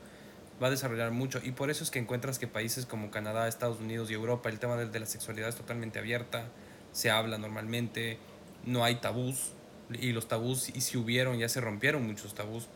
Va 0.63 0.69
a 0.69 0.71
desarrollar 0.71 1.11
mucho. 1.11 1.41
Y 1.43 1.53
por 1.53 1.71
eso 1.71 1.85
es 1.85 1.91
que 1.91 1.99
encuentras 1.99 2.39
que 2.39 2.47
países 2.47 2.87
como 2.87 3.11
Canadá, 3.11 3.47
Estados 3.49 3.81
Unidos 3.81 4.11
y 4.11 4.15
Europa, 4.15 4.49
el 4.49 4.59
tema 4.59 4.77
de, 4.77 4.87
de 4.87 5.01
la 5.01 5.07
sexualidad 5.07 5.49
es 5.49 5.57
totalmente 5.57 5.99
abierta, 5.99 6.49
se 6.93 7.11
habla 7.11 7.39
normalmente, 7.39 8.19
no 8.65 8.85
hay 8.85 8.97
tabús. 8.97 9.53
Y 9.91 10.13
los 10.13 10.29
tabús, 10.29 10.69
y 10.69 10.81
si 10.83 10.99
hubieron, 10.99 11.39
ya 11.39 11.49
se 11.49 11.61
rompieron 11.61 12.07
muchos 12.07 12.35
tabús. 12.35 12.67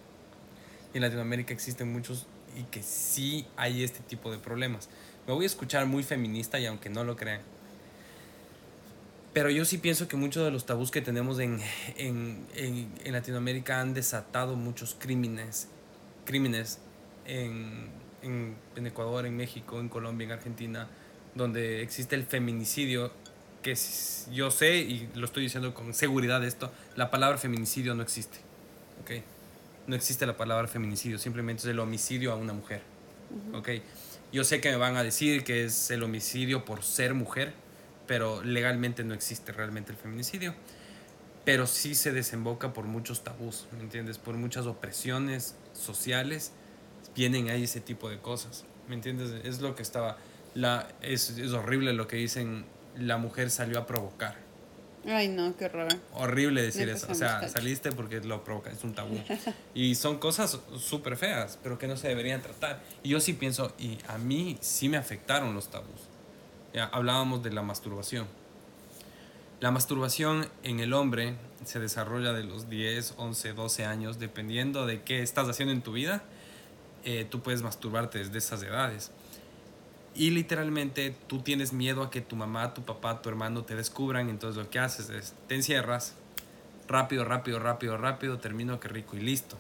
En 0.95 1.03
Latinoamérica 1.03 1.53
existen 1.53 1.93
muchos 1.93 2.27
y 2.57 2.63
que 2.65 2.83
sí 2.83 3.47
hay 3.57 3.83
este 3.83 4.01
tipo 4.01 4.31
de 4.31 4.39
problemas. 4.39 4.89
Me 5.27 5.33
voy 5.35 5.45
a 5.45 5.47
escuchar 5.47 5.87
muy 5.87 6.03
feminista 6.03 6.59
y 6.59 6.67
aunque 6.67 6.89
no 6.89 7.05
lo 7.05 7.17
crean. 7.17 7.41
Pero 9.33 9.49
yo 9.49 9.65
sí 9.65 9.79
pienso 9.79 10.09
que 10.09 10.17
muchos 10.17 10.45
de 10.45 10.51
los 10.51 10.67
tabús 10.67 10.91
que 10.91 11.01
tenemos 11.01 11.39
en, 11.39 11.61
en, 11.97 12.47
en, 12.55 12.93
en 13.05 13.13
Latinoamérica 13.13 13.81
han 13.81 13.95
desatado 13.95 14.57
muchos 14.57 14.95
crímenes. 14.99 15.69
Crímenes 16.27 16.79
en, 17.27 17.89
en, 18.23 18.57
en 18.77 18.87
Ecuador, 18.87 19.27
en 19.27 19.37
México, 19.37 19.81
en 19.81 19.89
Colombia, 19.89 20.27
en 20.27 20.33
Argentina, 20.33 20.89
donde 21.35 21.83
existe 21.83 22.15
el 22.17 22.25
feminicidio, 22.25 23.13
que 23.63 23.77
yo 24.33 24.51
sé 24.51 24.79
y 24.79 25.09
lo 25.15 25.25
estoy 25.25 25.45
diciendo 25.45 25.73
con 25.73 25.95
seguridad 25.95 26.45
esto, 26.45 26.73
la 26.97 27.11
palabra 27.11 27.39
feminicidio 27.39 27.95
no 27.95 28.03
existe. 28.03 28.39
¿ok? 29.03 29.23
No 29.87 29.97
existe 29.97 30.27
la 30.27 30.37
palabra 30.37 30.69
feminicidio, 30.69 31.19
simplemente 31.19 31.63
es 31.63 31.69
el 31.69 31.79
homicidio 31.79 32.33
a 32.33 32.37
una 32.37 32.53
mujer. 32.53 32.83
¿ok? 33.55 33.69
Yo 34.33 34.45
sé 34.45 34.61
que 34.61 34.71
me 34.71 34.77
van 34.77 34.97
a 34.97 35.03
decir 35.03 35.45
que 35.45 35.65
es 35.65 35.91
el 35.91 36.03
homicidio 36.03 36.65
por 36.65 36.83
ser 36.83 37.15
mujer, 37.15 37.53
pero 38.07 38.43
legalmente 38.43 39.05
no 39.05 39.15
existe 39.15 39.53
realmente 39.53 39.93
el 39.93 39.99
feminicidio. 39.99 40.55
Pero 41.45 41.67
sí 41.67 41.95
se 41.95 42.13
desemboca 42.13 42.73
por 42.73 42.85
muchos 42.85 43.25
tabús, 43.25 43.67
¿me 43.73 43.81
entiendes? 43.81 44.19
Por 44.19 44.37
muchas 44.37 44.67
opresiones 44.67 45.57
sociales 45.73 46.53
vienen 47.15 47.51
ahí 47.51 47.65
ese 47.65 47.81
tipo 47.81 48.09
de 48.09 48.19
cosas, 48.19 48.65
¿me 48.89 48.95
entiendes? 48.95 49.33
Es 49.45 49.61
lo 49.61 49.75
que 49.75 49.83
estaba, 49.83 50.17
la, 50.55 50.89
es, 51.01 51.31
es 51.31 51.53
horrible 51.53 51.93
lo 51.93 52.09
que 52.09 52.17
dicen, 52.17 52.65
la 52.97 53.19
mujer 53.19 53.51
salió 53.51 53.79
a 53.79 53.87
provocar. 53.87 54.37
Ay, 55.07 55.29
no, 55.29 55.57
qué 55.57 55.65
horror. 55.65 55.89
Horrible 56.15 56.63
decir 56.63 56.89
eso. 56.89 57.09
O 57.11 57.15
sea, 57.15 57.49
saliste 57.49 57.91
porque 57.91 58.21
lo 58.21 58.45
provoca, 58.45 58.71
es 58.71 58.85
un 58.85 58.95
tabú. 58.95 59.19
y 59.75 59.97
son 59.97 60.19
cosas 60.19 60.59
súper 60.79 61.17
feas, 61.17 61.59
pero 61.63 61.79
que 61.79 61.89
no 61.89 61.97
se 61.97 62.09
deberían 62.09 62.41
tratar. 62.41 62.83
Y 63.03 63.11
yo 63.11 63.21
sí 63.21 63.33
pienso, 63.33 63.75
y 63.79 63.99
a 64.09 64.19
mí 64.19 64.59
sí 64.61 64.89
me 64.89 64.97
afectaron 64.97 65.55
los 65.55 65.69
tabús. 65.71 66.09
Ya 66.73 66.85
hablábamos 66.85 67.43
de 67.43 67.51
la 67.51 67.63
masturbación. 67.63 68.27
La 69.61 69.71
masturbación 69.71 70.49
en 70.63 70.81
el 70.81 70.93
hombre 70.93 71.35
se 71.65 71.79
desarrolla 71.79 72.33
de 72.33 72.45
los 72.45 72.69
10, 72.69 73.15
11, 73.17 73.53
12 73.53 73.85
años, 73.85 74.19
dependiendo 74.19 74.87
de 74.87 75.03
qué 75.03 75.23
estás 75.23 75.49
haciendo 75.49 75.73
en 75.73 75.83
tu 75.83 75.93
vida. 75.93 76.23
Eh, 77.05 77.27
tú 77.29 77.41
puedes 77.41 77.63
masturbarte 77.63 78.19
desde 78.19 78.39
esas 78.39 78.63
edades. 78.63 79.11
Y 80.15 80.31
literalmente 80.31 81.15
tú 81.27 81.41
tienes 81.41 81.73
miedo 81.73 82.03
a 82.03 82.11
que 82.11 82.21
tu 82.21 82.37
mamá, 82.37 82.75
tu 82.75 82.83
papá, 82.83 83.23
tu 83.23 83.29
hermano 83.29 83.65
te 83.65 83.75
descubran. 83.75 84.29
Entonces 84.29 84.63
lo 84.63 84.71
que 84.71 84.79
haces 84.79 85.11
es 85.11 85.35
te 85.49 85.55
encierras. 85.55 86.15
Rápido, 86.89 87.25
rápido, 87.25 87.59
rápido, 87.59 87.97
rápido. 87.97 88.39
Termino 88.39 88.79
que 88.79 88.89
rico 88.89 89.17
y 89.17 89.21
listo. 89.21 89.57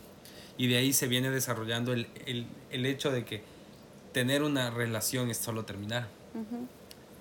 Y 0.58 0.68
de 0.68 0.76
ahí 0.76 0.92
se 0.92 1.08
viene 1.08 1.30
desarrollando 1.30 1.92
el, 1.92 2.08
el, 2.26 2.46
el 2.70 2.86
hecho 2.86 3.10
de 3.10 3.24
que 3.24 3.42
tener 4.12 4.42
una 4.42 4.70
relación 4.70 5.30
es 5.30 5.38
solo 5.38 5.64
terminar. 5.64 6.08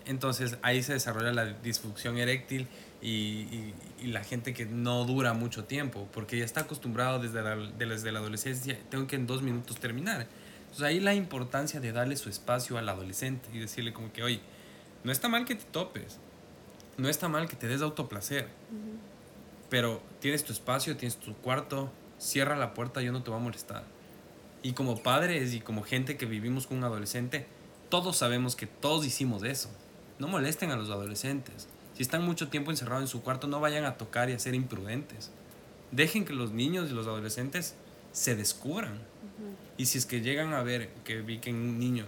Entonces 0.05 0.57
ahí 0.61 0.83
se 0.83 0.93
desarrolla 0.93 1.31
la 1.31 1.45
disfunción 1.45 2.17
eréctil 2.17 2.67
y, 3.01 3.07
y, 3.07 3.73
y, 4.01 4.07
la 4.07 4.23
gente 4.23 4.53
que 4.53 4.65
no 4.65 5.05
dura 5.05 5.33
mucho 5.33 5.63
tiempo, 5.65 6.07
porque 6.13 6.37
ya 6.37 6.45
está 6.45 6.61
acostumbrado 6.61 7.19
desde 7.19 7.41
la, 7.41 7.55
desde 7.55 8.11
la 8.11 8.19
adolescencia, 8.19 8.77
tengo 8.89 9.07
que 9.07 9.15
en 9.15 9.25
dos 9.25 9.41
minutos 9.41 9.77
terminar. 9.77 10.27
Entonces 10.61 10.83
ahí 10.83 10.99
la 10.99 11.15
importancia 11.15 11.79
de 11.79 11.91
darle 11.91 12.15
su 12.15 12.29
espacio 12.29 12.77
al 12.77 12.87
adolescente 12.87 13.49
y 13.51 13.59
decirle 13.59 13.91
como 13.91 14.13
que, 14.13 14.23
oye, 14.23 14.39
no 15.03 15.11
está 15.11 15.27
mal 15.29 15.45
que 15.45 15.55
te 15.55 15.65
topes, 15.65 16.19
no 16.97 17.09
está 17.09 17.27
mal 17.27 17.49
que 17.49 17.55
te 17.55 17.67
des 17.67 17.81
autoplacer, 17.81 18.47
pero 19.69 20.01
tienes 20.19 20.43
tu 20.43 20.53
espacio, 20.53 20.95
tienes 20.95 21.17
tu 21.17 21.33
cuarto, 21.35 21.91
cierra 22.19 22.55
la 22.55 22.73
puerta, 22.73 23.01
yo 23.01 23.11
no 23.11 23.23
te 23.23 23.31
voy 23.31 23.39
a 23.39 23.43
molestar. 23.43 23.83
Y 24.63 24.73
como 24.73 25.01
padres 25.01 25.53
y 25.55 25.59
como 25.59 25.81
gente 25.81 26.17
que 26.17 26.27
vivimos 26.27 26.67
con 26.67 26.77
un 26.77 26.83
adolescente, 26.83 27.47
todos 27.89 28.17
sabemos 28.17 28.55
que 28.55 28.67
todos 28.67 29.05
hicimos 29.05 29.43
eso. 29.43 29.69
No 30.19 30.27
molesten 30.27 30.69
a 30.71 30.75
los 30.75 30.89
adolescentes. 30.91 31.67
Si 32.01 32.03
están 32.03 32.25
mucho 32.25 32.47
tiempo 32.47 32.71
encerrados 32.71 33.03
en 33.03 33.07
su 33.07 33.21
cuarto, 33.21 33.45
no 33.45 33.59
vayan 33.59 33.85
a 33.85 33.95
tocar 33.95 34.27
y 34.31 34.33
a 34.33 34.39
ser 34.39 34.55
imprudentes. 34.55 35.29
Dejen 35.91 36.25
que 36.25 36.33
los 36.33 36.51
niños 36.51 36.89
y 36.89 36.95
los 36.95 37.05
adolescentes 37.05 37.75
se 38.11 38.35
descubran. 38.35 38.97
Y 39.77 39.85
si 39.85 39.99
es 39.99 40.07
que 40.07 40.21
llegan 40.21 40.51
a 40.55 40.63
ver 40.63 40.89
que 41.05 41.21
vi 41.21 41.37
que 41.37 41.51
un 41.51 41.77
niño, 41.77 42.07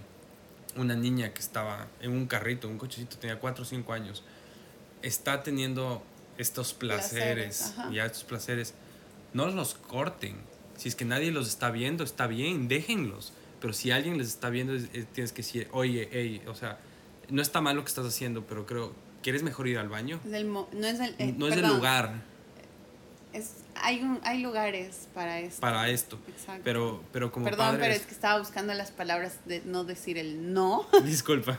una 0.77 0.95
niña 0.95 1.31
que 1.31 1.41
estaba 1.41 1.89
en 2.01 2.09
un 2.13 2.25
carrito, 2.25 2.67
un 2.67 2.79
cochecito, 2.79 3.17
tenía 3.19 3.39
4 3.39 3.61
o 3.61 3.67
5 3.67 3.93
años, 3.93 4.23
está 5.03 5.43
teniendo 5.43 6.01
estos 6.39 6.73
placeres, 6.73 7.75
y 7.91 7.97
ya 7.97 8.07
estos 8.07 8.23
placeres, 8.23 8.73
no 9.33 9.45
los 9.45 9.75
corten. 9.75 10.37
Si 10.75 10.89
es 10.89 10.95
que 10.95 11.05
nadie 11.05 11.31
los 11.31 11.47
está 11.47 11.69
viendo, 11.69 12.03
está 12.03 12.25
bien, 12.25 12.67
déjenlos. 12.67 13.31
Pero 13.61 13.73
si 13.73 13.91
alguien 13.91 14.17
les 14.17 14.29
está 14.29 14.49
viendo, 14.49 14.73
tienes 15.13 15.33
que 15.33 15.43
decir, 15.43 15.67
oye, 15.71 16.09
hey, 16.11 16.41
o 16.47 16.55
sea, 16.55 16.79
no 17.29 17.43
está 17.43 17.61
mal 17.61 17.75
lo 17.75 17.83
que 17.83 17.89
estás 17.89 18.07
haciendo, 18.07 18.43
pero 18.47 18.65
creo, 18.65 19.02
¿quieres 19.23 19.41
mejor 19.41 19.67
ir 19.67 19.79
al 19.79 19.89
baño? 19.89 20.19
no 20.23 20.67
es 20.87 20.99
el, 20.99 21.15
eh, 21.17 21.33
no 21.35 21.47
es 21.47 21.57
el 21.57 21.67
lugar. 21.67 22.21
Es, 23.31 23.63
hay, 23.75 24.01
un, 24.03 24.19
hay 24.23 24.39
lugares 24.43 25.07
para 25.15 25.39
esto. 25.39 25.61
Para 25.61 25.89
esto. 25.89 26.19
Exacto. 26.27 26.61
Pero, 26.63 27.03
pero 27.11 27.31
como 27.31 27.45
Perdón, 27.45 27.77
pero 27.79 27.93
es 27.93 28.05
que 28.05 28.13
estaba 28.13 28.37
buscando 28.37 28.73
las 28.75 28.91
palabras 28.91 29.39
de 29.45 29.61
no 29.65 29.83
decir 29.83 30.19
el 30.19 30.53
no. 30.53 30.85
Disculpa. 31.03 31.57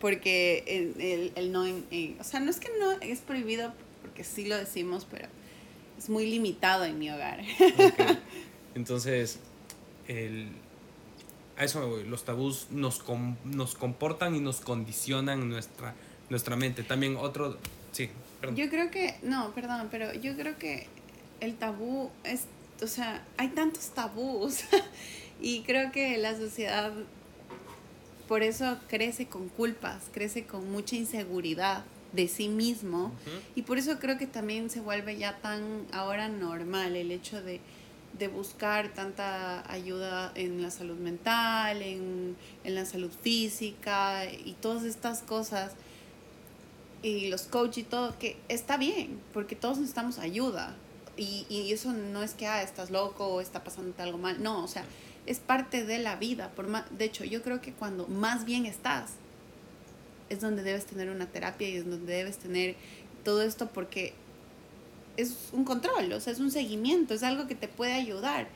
porque 0.00 0.62
el, 0.68 1.00
el, 1.00 1.32
el 1.34 1.52
no, 1.52 1.62
o 1.62 2.24
sea, 2.24 2.38
no 2.38 2.50
es 2.50 2.60
que 2.60 2.68
no 2.78 2.92
es 3.00 3.20
prohibido, 3.20 3.72
porque 4.02 4.22
sí 4.22 4.46
lo 4.46 4.56
decimos, 4.56 5.06
pero 5.10 5.28
es 5.98 6.08
muy 6.08 6.26
limitado 6.26 6.84
en 6.84 6.98
mi 6.98 7.10
hogar. 7.10 7.40
Okay. 7.40 8.18
Entonces, 8.74 9.40
el, 10.06 10.52
a 11.60 11.64
eso 11.64 11.98
los 12.08 12.24
tabús 12.24 12.68
nos, 12.70 13.00
com, 13.00 13.36
nos 13.44 13.74
comportan 13.74 14.34
y 14.34 14.40
nos 14.40 14.62
condicionan 14.62 15.50
nuestra, 15.50 15.94
nuestra 16.30 16.56
mente. 16.56 16.82
También 16.82 17.16
otro, 17.16 17.58
sí, 17.92 18.08
yo 18.54 18.70
creo 18.70 18.90
que, 18.90 19.16
no, 19.22 19.52
perdón, 19.54 19.88
pero 19.90 20.14
yo 20.14 20.34
creo 20.36 20.56
que 20.56 20.86
el 21.40 21.56
tabú 21.56 22.10
es, 22.24 22.46
o 22.82 22.86
sea, 22.86 23.22
hay 23.36 23.48
tantos 23.48 23.90
tabús 23.90 24.60
y 25.40 25.60
creo 25.62 25.92
que 25.92 26.16
la 26.16 26.34
sociedad 26.34 26.92
por 28.26 28.42
eso 28.42 28.78
crece 28.88 29.26
con 29.26 29.50
culpas, 29.50 30.04
crece 30.12 30.46
con 30.46 30.72
mucha 30.72 30.96
inseguridad 30.96 31.84
de 32.12 32.26
sí 32.26 32.48
mismo 32.48 33.04
uh 33.04 33.08
-huh. 33.08 33.40
y 33.54 33.62
por 33.62 33.76
eso 33.76 33.98
creo 33.98 34.16
que 34.16 34.26
también 34.26 34.70
se 34.70 34.80
vuelve 34.80 35.18
ya 35.18 35.38
tan 35.38 35.86
ahora 35.92 36.28
normal 36.28 36.96
el 36.96 37.10
hecho 37.10 37.42
de, 37.42 37.60
de 38.18 38.28
buscar 38.28 38.92
tanta 38.92 39.70
ayuda 39.70 40.32
en 40.34 40.62
la 40.62 40.70
salud 40.70 40.98
mental, 40.98 41.82
en, 41.82 42.36
en 42.64 42.74
la 42.74 42.84
salud 42.84 43.10
física 43.22 44.24
y 44.26 44.54
todas 44.60 44.84
estas 44.84 45.22
cosas 45.22 45.72
y 47.02 47.28
los 47.28 47.42
coaches 47.42 47.78
y 47.78 47.82
todo, 47.84 48.18
que 48.18 48.36
está 48.48 48.76
bien, 48.76 49.20
porque 49.32 49.56
todos 49.56 49.78
necesitamos 49.78 50.18
ayuda. 50.18 50.76
Y, 51.16 51.46
y 51.48 51.72
eso 51.72 51.92
no 51.92 52.22
es 52.22 52.34
que, 52.34 52.46
ah, 52.46 52.62
estás 52.62 52.90
loco 52.90 53.26
o 53.26 53.40
está 53.40 53.64
pasándote 53.64 54.02
algo 54.02 54.18
mal. 54.18 54.42
No, 54.42 54.62
o 54.64 54.68
sea, 54.68 54.84
es 55.26 55.38
parte 55.38 55.84
de 55.84 55.98
la 55.98 56.16
vida. 56.16 56.50
Por 56.50 56.68
más, 56.68 56.84
de 56.96 57.06
hecho, 57.06 57.24
yo 57.24 57.42
creo 57.42 57.60
que 57.60 57.72
cuando 57.72 58.06
más 58.06 58.44
bien 58.44 58.66
estás, 58.66 59.12
es 60.28 60.40
donde 60.40 60.62
debes 60.62 60.86
tener 60.86 61.10
una 61.10 61.26
terapia 61.26 61.68
y 61.68 61.76
es 61.76 61.88
donde 61.88 62.12
debes 62.12 62.38
tener 62.38 62.76
todo 63.24 63.42
esto 63.42 63.68
porque 63.68 64.14
es 65.16 65.50
un 65.52 65.64
control, 65.64 66.12
o 66.12 66.20
sea, 66.20 66.32
es 66.32 66.40
un 66.40 66.50
seguimiento, 66.50 67.14
es 67.14 67.22
algo 67.22 67.46
que 67.46 67.54
te 67.54 67.68
puede 67.68 67.92
ayudar. 67.92 68.48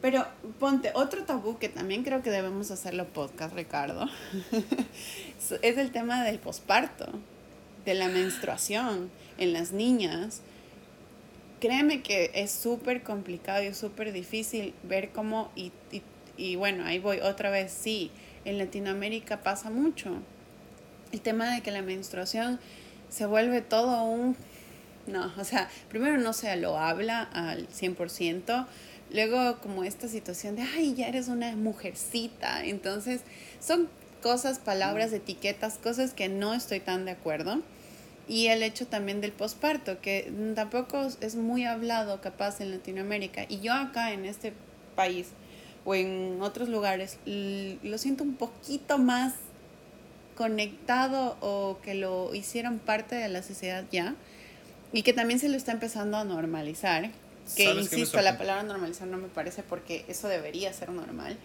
Pero 0.00 0.26
ponte, 0.58 0.90
otro 0.94 1.24
tabú 1.24 1.58
que 1.58 1.68
también 1.68 2.02
creo 2.02 2.22
que 2.22 2.30
debemos 2.30 2.70
hacerlo 2.70 3.06
podcast, 3.06 3.54
Ricardo, 3.54 4.08
es 5.62 5.78
el 5.78 5.92
tema 5.92 6.24
del 6.24 6.38
posparto 6.38 7.06
de 7.84 7.94
la 7.94 8.08
menstruación 8.08 9.10
en 9.38 9.52
las 9.52 9.72
niñas, 9.72 10.40
créeme 11.60 12.02
que 12.02 12.32
es 12.34 12.50
súper 12.50 13.04
complicado 13.04 13.62
y 13.62 13.72
súper 13.74 14.12
difícil 14.12 14.74
ver 14.82 15.10
cómo, 15.10 15.52
y, 15.54 15.70
y, 15.92 16.02
y, 16.36 16.56
bueno, 16.56 16.84
ahí 16.84 16.98
voy 16.98 17.20
otra 17.20 17.50
vez, 17.50 17.72
sí, 17.72 18.10
en 18.44 18.58
Latinoamérica 18.58 19.42
pasa 19.42 19.70
mucho. 19.70 20.16
El 21.12 21.20
tema 21.20 21.54
de 21.54 21.60
que 21.60 21.70
la 21.70 21.82
menstruación 21.82 22.58
se 23.08 23.26
vuelve 23.26 23.60
todo 23.60 24.02
un... 24.04 24.36
No, 25.06 25.32
o 25.36 25.44
sea, 25.44 25.68
primero 25.88 26.18
no 26.18 26.32
se 26.32 26.54
lo 26.56 26.78
habla 26.78 27.22
al 27.22 27.68
100%, 27.68 28.66
luego 29.12 29.58
como 29.58 29.84
esta 29.84 30.08
situación 30.08 30.56
de, 30.56 30.62
ay, 30.62 30.94
ya 30.94 31.08
eres 31.08 31.28
una 31.28 31.56
mujercita, 31.56 32.64
entonces 32.64 33.22
son 33.60 33.88
cosas, 34.22 34.58
palabras, 34.58 35.12
etiquetas, 35.12 35.78
cosas 35.78 36.14
que 36.14 36.28
no 36.28 36.54
estoy 36.54 36.80
tan 36.80 37.04
de 37.04 37.10
acuerdo. 37.10 37.60
Y 38.28 38.46
el 38.46 38.62
hecho 38.62 38.86
también 38.86 39.20
del 39.20 39.32
posparto, 39.32 40.00
que 40.00 40.32
tampoco 40.54 41.08
es 41.20 41.34
muy 41.34 41.64
hablado 41.64 42.20
capaz 42.20 42.60
en 42.60 42.70
Latinoamérica. 42.70 43.44
Y 43.48 43.58
yo 43.60 43.74
acá 43.74 44.12
en 44.12 44.24
este 44.24 44.52
país 44.94 45.28
o 45.84 45.96
en 45.96 46.40
otros 46.40 46.68
lugares 46.68 47.18
lo 47.26 47.98
siento 47.98 48.22
un 48.22 48.36
poquito 48.36 48.98
más 48.98 49.34
conectado 50.36 51.36
o 51.40 51.78
que 51.82 51.94
lo 51.94 52.32
hicieron 52.32 52.78
parte 52.78 53.16
de 53.16 53.28
la 53.28 53.42
sociedad 53.42 53.84
ya. 53.90 54.14
Y 54.92 55.02
que 55.02 55.12
también 55.12 55.40
se 55.40 55.48
lo 55.48 55.56
está 55.56 55.72
empezando 55.72 56.16
a 56.16 56.24
normalizar. 56.24 57.10
Que 57.56 57.64
insisto, 57.64 58.20
la 58.20 58.38
palabra 58.38 58.62
normalizar 58.62 59.08
no 59.08 59.18
me 59.18 59.28
parece 59.28 59.62
porque 59.62 60.04
eso 60.08 60.28
debería 60.28 60.72
ser 60.72 60.90
normal 60.90 61.36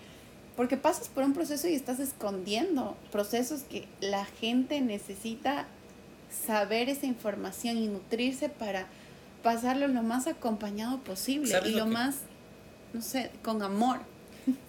porque 0.58 0.76
pasas 0.76 1.08
por 1.08 1.24
un 1.24 1.34
proceso 1.34 1.70
y 1.70 1.76
estás 1.76 2.00
escondiendo 2.00 2.98
procesos 3.12 3.62
que 3.62 3.88
la 4.02 4.26
gente 4.26 4.82
necesita 4.82 5.68
saber 6.46 6.90
esa 6.90 7.06
información 7.06 7.78
y 7.78 7.88
nutrirse 7.88 8.50
para 8.50 8.88
pasarlo 9.44 9.88
lo 9.88 10.02
más 10.02 10.26
acompañado 10.26 10.98
posible 11.02 11.56
y 11.66 11.70
lo, 11.70 11.78
lo 11.78 11.86
más, 11.86 12.16
no 12.92 13.04
sé, 13.04 13.30
con 13.44 13.62
amor. 13.62 14.00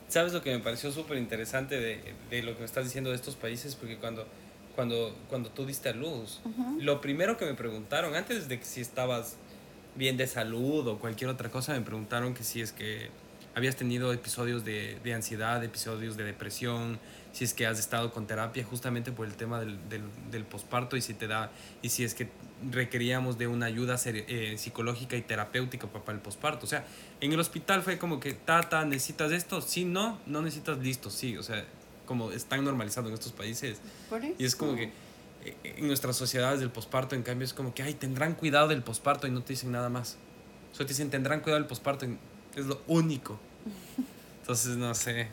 ¿Sabes 0.09 0.35
lo 0.35 0.43
que 0.43 0.53
me 0.53 0.59
pareció 0.63 0.93
súper 0.93 1.17
interesante 1.17 1.81
de, 1.81 2.15
de, 2.31 2.43
lo 2.43 2.53
que 2.53 2.61
me 2.61 2.67
estás 2.67 2.85
diciendo 2.85 3.09
de 3.09 3.17
estos 3.17 3.37
países? 3.37 3.75
Porque 3.75 3.97
cuando, 3.97 4.27
cuando, 4.79 5.13
cuando 5.29 5.51
tú 5.51 5.67
diste 5.67 5.89
a 5.89 5.93
luz, 5.93 6.41
uh 6.45 6.51
-huh. 6.51 6.81
lo 6.81 7.01
primero 7.01 7.37
que 7.37 7.45
me 7.45 7.55
preguntaron, 7.55 8.15
antes 8.15 8.47
de 8.47 8.61
que 8.61 8.65
si 8.65 8.81
estabas 8.81 9.35
bien 9.97 10.17
de 10.17 10.29
salud 10.29 10.87
o 10.87 11.01
cualquier 11.01 11.31
otra 11.31 11.51
cosa, 11.51 11.73
me 11.73 11.81
preguntaron 11.81 12.33
que 12.33 12.45
si 12.45 12.61
es 12.61 12.71
que 12.71 13.11
habías 13.57 13.75
tenido 13.75 14.13
episodios 14.13 14.65
de, 14.65 15.01
de, 15.03 15.15
ansiedad, 15.15 15.65
episodios 15.65 16.17
de 16.17 16.23
depresión, 16.23 17.01
si 17.33 17.43
es 17.43 17.55
que 17.55 17.67
has 17.67 17.81
estado 17.81 18.13
con 18.13 18.29
terapia 18.29 18.63
justamente 18.63 19.11
por 19.11 19.27
el 19.27 19.35
tema 19.35 19.59
del, 19.59 19.89
del, 19.89 20.03
del 20.31 20.45
posparto 20.45 20.97
y 20.97 21.03
si 21.03 21.13
te 21.13 21.27
da 21.27 21.51
y 21.83 21.89
si 21.89 22.05
es 22.05 22.15
que 22.15 22.29
requeríamos 22.71 23.37
de 23.37 23.49
una 23.49 23.67
ayuda 23.67 23.97
eh, 24.05 24.55
psicológica 24.59 25.17
y 25.17 25.23
terapéutica 25.23 25.89
para 25.89 26.13
el 26.13 26.23
posparto. 26.23 26.67
O 26.67 26.69
sea, 26.69 26.87
en 27.21 27.33
el 27.33 27.41
hospital 27.41 27.83
fue 27.83 27.99
como 27.99 28.21
que, 28.21 28.33
tata, 28.33 28.85
¿necesitas 28.85 29.33
esto? 29.33 29.61
Sí, 29.61 29.85
no, 29.85 30.21
no 30.27 30.41
necesitas 30.41 30.79
listo, 30.79 31.11
sí. 31.11 31.37
O 31.37 31.43
sea, 31.43 31.65
como 32.09 32.33
están 32.33 32.65
normalizando 32.65 33.11
en 33.11 33.15
estos 33.15 33.33
países. 33.33 33.79
¿Por 34.09 34.25
eso? 34.25 34.35
Y 34.39 34.45
es 34.47 34.57
como 34.57 34.75
que, 34.75 34.85
eh, 35.45 35.55
en 35.77 35.87
nuestras 35.87 36.17
sociedades 36.17 36.59
del 36.59 36.71
posparto, 36.71 37.15
en 37.15 37.23
cambio, 37.23 37.45
es 37.45 37.53
como 37.53 37.75
que, 37.75 37.83
ay, 37.83 37.93
tendrán 37.95 38.35
cuidado 38.35 38.67
del 38.69 38.83
posparto 38.83 39.27
y 39.27 39.31
no 39.31 39.43
te 39.43 39.53
dicen 39.53 39.71
nada 39.71 39.91
más. 39.91 40.17
Solo 40.73 40.87
te 40.87 40.95
dicen, 40.95 41.11
tendrán 41.11 41.41
cuidado 41.41 41.61
del 41.61 41.69
posparto, 41.69 42.07
es 42.57 42.65
lo 42.67 42.81
único. 42.87 43.39
Entonces, 44.41 44.77
no 44.79 44.95
sé. 44.95 45.29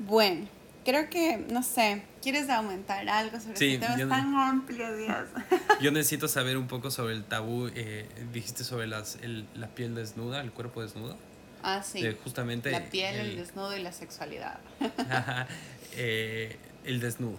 Bueno, 0.00 0.46
creo 0.84 1.08
que, 1.10 1.38
no 1.50 1.62
sé, 1.62 2.02
¿quieres 2.22 2.48
aumentar 2.50 3.08
algo 3.08 3.38
sobre 3.40 3.56
Sí, 3.56 3.74
este 3.74 3.86
tema? 3.86 4.02
Es 4.02 4.08
tan 4.08 4.34
amplio, 4.34 4.96
Dios. 4.96 5.28
Yo 5.80 5.90
necesito 5.92 6.26
saber 6.28 6.56
un 6.56 6.66
poco 6.66 6.90
sobre 6.90 7.14
el 7.14 7.24
tabú. 7.24 7.68
eh, 7.74 8.08
dijiste 8.32 8.64
sobre 8.64 8.86
las, 8.88 9.16
el- 9.22 9.46
la 9.54 9.68
piel 9.68 9.94
desnuda, 9.94 10.40
el 10.40 10.50
cuerpo 10.52 10.82
desnudo. 10.82 11.16
Ah, 11.62 11.82
sí. 11.82 12.02
De 12.02 12.12
justamente. 12.14 12.70
La 12.70 12.84
piel, 12.88 13.16
el 13.16 13.26
el- 13.30 13.36
desnudo 13.36 13.76
y 13.76 13.82
la 13.82 13.92
sexualidad. 13.92 14.58
eh, 15.96 16.56
el 16.84 17.00
desnudo. 17.00 17.36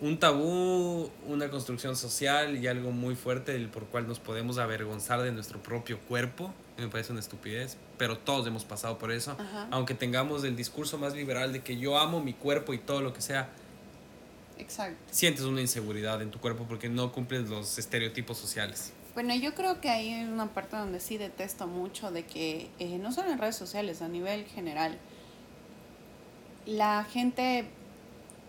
Un 0.00 0.18
tabú, 0.18 1.10
una 1.26 1.48
construcción 1.50 1.96
social 1.96 2.56
y 2.62 2.66
algo 2.66 2.90
muy 2.90 3.14
fuerte 3.14 3.52
del 3.52 3.68
por 3.68 3.84
cual 3.86 4.06
nos 4.08 4.18
podemos 4.18 4.58
avergonzar 4.58 5.22
de 5.22 5.32
nuestro 5.32 5.62
propio 5.62 5.98
cuerpo. 6.00 6.52
Me 6.76 6.88
parece 6.88 7.12
una 7.12 7.20
estupidez, 7.20 7.76
pero 7.96 8.18
todos 8.18 8.46
hemos 8.46 8.64
pasado 8.64 8.98
por 8.98 9.12
eso. 9.12 9.36
Ajá. 9.38 9.68
Aunque 9.70 9.94
tengamos 9.94 10.42
el 10.44 10.56
discurso 10.56 10.98
más 10.98 11.14
liberal 11.14 11.52
de 11.52 11.62
que 11.62 11.76
yo 11.78 11.96
amo 11.98 12.20
mi 12.20 12.34
cuerpo 12.34 12.74
y 12.74 12.78
todo 12.78 13.00
lo 13.00 13.12
que 13.14 13.20
sea, 13.20 13.48
Exacto. 14.58 14.96
sientes 15.10 15.44
una 15.44 15.60
inseguridad 15.60 16.20
en 16.20 16.30
tu 16.32 16.40
cuerpo 16.40 16.66
porque 16.68 16.88
no 16.88 17.12
cumples 17.12 17.48
los 17.48 17.78
estereotipos 17.78 18.36
sociales. 18.36 18.92
Bueno, 19.14 19.34
yo 19.36 19.54
creo 19.54 19.80
que 19.80 19.90
hay 19.90 20.24
una 20.24 20.48
parte 20.52 20.76
donde 20.76 20.98
sí 20.98 21.18
detesto 21.18 21.68
mucho 21.68 22.10
de 22.10 22.24
que, 22.24 22.68
eh, 22.80 22.98
no 22.98 23.12
solo 23.12 23.30
en 23.30 23.38
redes 23.38 23.54
sociales, 23.56 24.02
a 24.02 24.08
nivel 24.08 24.44
general, 24.46 24.98
la 26.66 27.04
gente 27.04 27.66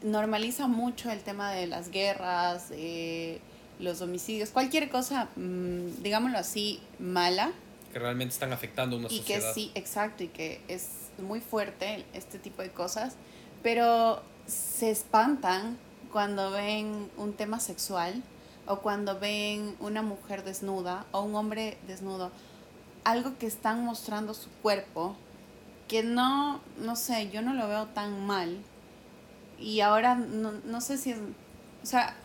normaliza 0.02 0.68
mucho 0.68 1.12
el 1.12 1.22
tema 1.22 1.52
de 1.52 1.68
las 1.68 1.90
guerras, 1.92 2.70
eh, 2.72 3.40
los 3.80 4.02
homicidios, 4.02 4.50
cualquier 4.50 4.90
cosa, 4.90 5.30
mm, 5.36 6.02
digámoslo 6.02 6.38
así, 6.38 6.80
mala, 7.00 7.52
Que 7.94 8.00
realmente 8.00 8.34
están 8.34 8.52
afectando 8.52 8.98
a 8.98 9.00
una 9.00 9.08
y 9.08 9.20
que 9.20 9.36
sociedad. 9.36 9.54
sí, 9.54 9.72
exacto, 9.74 10.24
y 10.24 10.28
que 10.28 10.60
es 10.68 10.90
muy 11.18 11.40
fuerte 11.40 12.04
este 12.14 12.40
tipo 12.40 12.62
de 12.62 12.70
cosas, 12.70 13.16
pero 13.64 14.22
se 14.48 14.92
espantan 14.92 15.78
cuando 16.12 16.52
ven 16.52 17.10
un 17.18 17.34
tema 17.34 17.60
sexual 17.60 18.22
o 18.68 18.80
cuando 18.80 19.20
ven 19.20 19.76
una 19.80 20.02
mujer 20.02 20.44
desnuda 20.44 21.06
o 21.12 21.22
un 21.22 21.36
hombre 21.36 21.78
desnudo, 21.88 22.32
algo 23.04 23.38
que 23.38 23.46
están 23.48 23.84
mostrando 23.86 24.34
su 24.34 24.50
cuerpo, 24.62 25.16
que 25.88 26.02
no, 26.04 26.60
no 26.80 26.96
sé, 26.96 27.30
yo 27.30 27.42
no 27.42 27.54
lo 27.54 27.68
veo 27.68 27.86
tan 27.88 28.26
mal. 28.26 28.58
Y 29.60 29.82
ahora 29.82 30.16
no, 30.16 30.52
no 30.66 30.82
sé 30.82 30.98
si 30.98 31.12
es, 31.12 31.18
o 31.84 31.86
sea, 31.86 32.16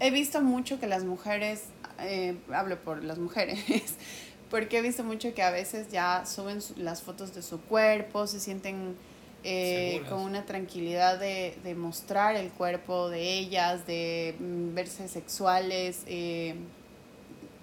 he 0.00 0.10
visto 0.10 0.40
mucho 0.42 0.80
que 0.80 0.86
las 0.86 1.04
mujeres, 1.04 1.64
eh, 2.00 2.36
hablo 2.52 2.80
por 2.82 3.04
las 3.04 3.18
mujeres, 3.18 3.60
porque 4.50 4.78
he 4.78 4.82
visto 4.82 5.04
mucho 5.04 5.34
que 5.34 5.42
a 5.42 5.50
veces 5.50 5.90
ya 5.92 6.24
suben 6.26 6.62
su- 6.62 6.74
las 6.76 7.02
fotos 7.02 7.34
de 7.34 7.42
su 7.42 7.60
cuerpo, 7.60 8.26
se 8.26 8.40
sienten 8.40 8.96
eh, 9.44 10.02
con 10.08 10.20
una 10.20 10.44
tranquilidad 10.44 11.18
de, 11.18 11.56
de 11.64 11.74
mostrar 11.74 12.36
el 12.36 12.50
cuerpo 12.50 13.08
de 13.08 13.38
ellas, 13.38 13.86
de 13.86 14.34
mm, 14.38 14.74
verse 14.74 15.08
sexuales, 15.08 16.02
eh, 16.06 16.54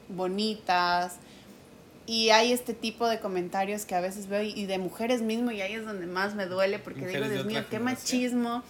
bonitas. 0.10 1.16
Y 2.06 2.30
hay 2.30 2.54
este 2.54 2.74
tipo 2.74 3.08
de 3.08 3.20
comentarios 3.20 3.86
que 3.86 3.94
a 3.96 4.00
veces 4.02 4.28
veo 4.28 4.42
y- 4.42 4.52
y 4.56 4.66
de 4.66 4.78
mujeres 4.78 5.22
mismo 5.22 5.52
y 5.52 5.62
ahí 5.62 5.74
es 5.74 5.86
donde 5.86 6.06
más 6.08 6.36
me 6.36 6.46
duele 6.46 6.80
porque 6.80 7.02
Mujeres 7.02 7.24
digo, 7.24 7.34
Dios 7.34 7.46
mío, 7.46 7.66
qué 7.70 7.80
machismo. 7.80 8.64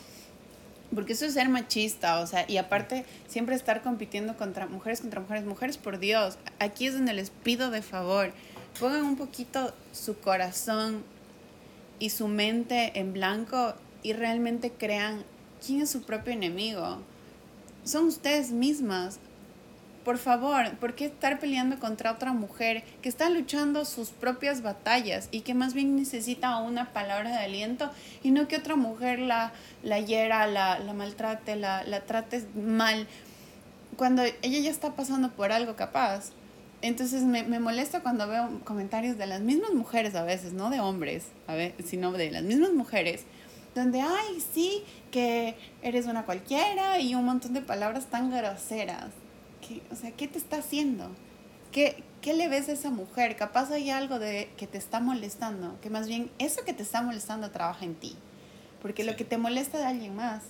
Porque 0.95 1.13
eso 1.13 1.25
es 1.25 1.33
ser 1.33 1.49
machista, 1.49 2.21
o 2.21 2.27
sea, 2.27 2.45
y 2.47 2.55
aparte 2.57 3.03
siempre 3.27 3.55
estar 3.55 3.81
compitiendo 3.83 4.37
contra 4.37 4.67
mujeres 4.67 5.01
contra 5.01 5.19
mujeres, 5.19 5.43
mujeres 5.43 5.77
por 5.77 5.99
Dios. 5.99 6.37
Aquí 6.59 6.87
es 6.87 6.93
donde 6.93 7.11
les 7.13 7.29
pido 7.29 7.69
de 7.71 7.81
favor, 7.81 8.31
pongan 8.79 9.03
un 9.03 9.17
poquito 9.17 9.73
su 9.91 10.17
corazón 10.17 11.03
y 11.99 12.09
su 12.09 12.27
mente 12.27 12.99
en 12.99 13.13
blanco 13.13 13.73
y 14.03 14.13
realmente 14.13 14.71
crean 14.71 15.23
quién 15.65 15.81
es 15.81 15.89
su 15.89 16.03
propio 16.03 16.33
enemigo. 16.33 16.99
Son 17.83 18.05
ustedes 18.07 18.51
mismas. 18.51 19.19
Por 20.03 20.17
favor, 20.17 20.71
¿por 20.77 20.95
qué 20.95 21.05
estar 21.05 21.37
peleando 21.37 21.79
contra 21.79 22.13
otra 22.13 22.31
mujer 22.31 22.83
que 23.01 23.09
está 23.09 23.29
luchando 23.29 23.83
sus 23.83 24.09
propias 24.09 24.61
batallas 24.61 25.27
y 25.31 25.41
que 25.41 25.53
más 25.53 25.73
bien 25.73 25.97
necesita 25.97 26.55
una 26.57 26.93
palabra 26.93 27.31
de 27.31 27.39
aliento 27.39 27.91
y 28.23 28.31
no 28.31 28.47
que 28.47 28.55
otra 28.55 28.77
mujer 28.77 29.19
la, 29.19 29.51
la 29.83 29.99
hiera, 29.99 30.47
la, 30.47 30.79
la 30.79 30.93
maltrate, 30.93 31.57
la, 31.57 31.83
la 31.83 32.05
trate 32.05 32.45
mal 32.55 33.05
cuando 33.97 34.23
ella 34.23 34.59
ya 34.59 34.69
está 34.69 34.95
pasando 34.95 35.31
por 35.31 35.51
algo 35.51 35.75
capaz? 35.75 36.31
Entonces 36.81 37.23
me, 37.23 37.43
me 37.43 37.59
molesta 37.59 38.01
cuando 38.01 38.27
veo 38.27 38.61
comentarios 38.63 39.17
de 39.17 39.25
las 39.25 39.41
mismas 39.41 39.71
mujeres 39.73 40.13
a 40.15 40.23
veces, 40.23 40.53
no 40.53 40.69
de 40.69 40.79
hombres, 40.79 41.25
a 41.47 41.55
ver, 41.55 41.73
sino 41.83 42.11
de 42.11 42.29
las 42.31 42.43
mismas 42.43 42.71
mujeres, 42.73 43.23
donde, 43.73 44.01
ay, 44.01 44.43
sí, 44.53 44.83
que 45.11 45.55
eres 45.81 46.05
una 46.05 46.25
cualquiera 46.25 46.99
y 46.99 47.15
un 47.15 47.25
montón 47.25 47.53
de 47.53 47.61
palabras 47.61 48.07
tan 48.07 48.29
groseras. 48.29 49.07
¿Qué- 49.67 49.81
o 49.91 49.95
sea, 49.95 50.11
¿qué 50.11 50.27
te 50.27 50.37
está 50.37 50.57
haciendo? 50.57 51.09
¿Qué, 51.71 52.03
¿Qué 52.21 52.33
le 52.33 52.47
ves 52.47 52.69
a 52.69 52.73
esa 52.73 52.89
mujer? 52.91 53.35
Capaz 53.35 53.71
hay 53.71 53.89
algo 53.89 54.19
de 54.19 54.49
que 54.57 54.67
te 54.67 54.77
está 54.77 54.99
molestando, 54.99 55.79
que 55.81 55.89
más 55.89 56.07
bien 56.07 56.29
eso 56.39 56.63
que 56.63 56.73
te 56.73 56.83
está 56.83 57.01
molestando 57.01 57.51
trabaja 57.51 57.85
en 57.85 57.95
ti. 57.95 58.15
Porque 58.81 59.03
lo 59.03 59.15
que 59.15 59.25
te 59.25 59.37
molesta 59.37 59.77
de 59.79 59.85
alguien 59.85 60.15
más 60.15 60.43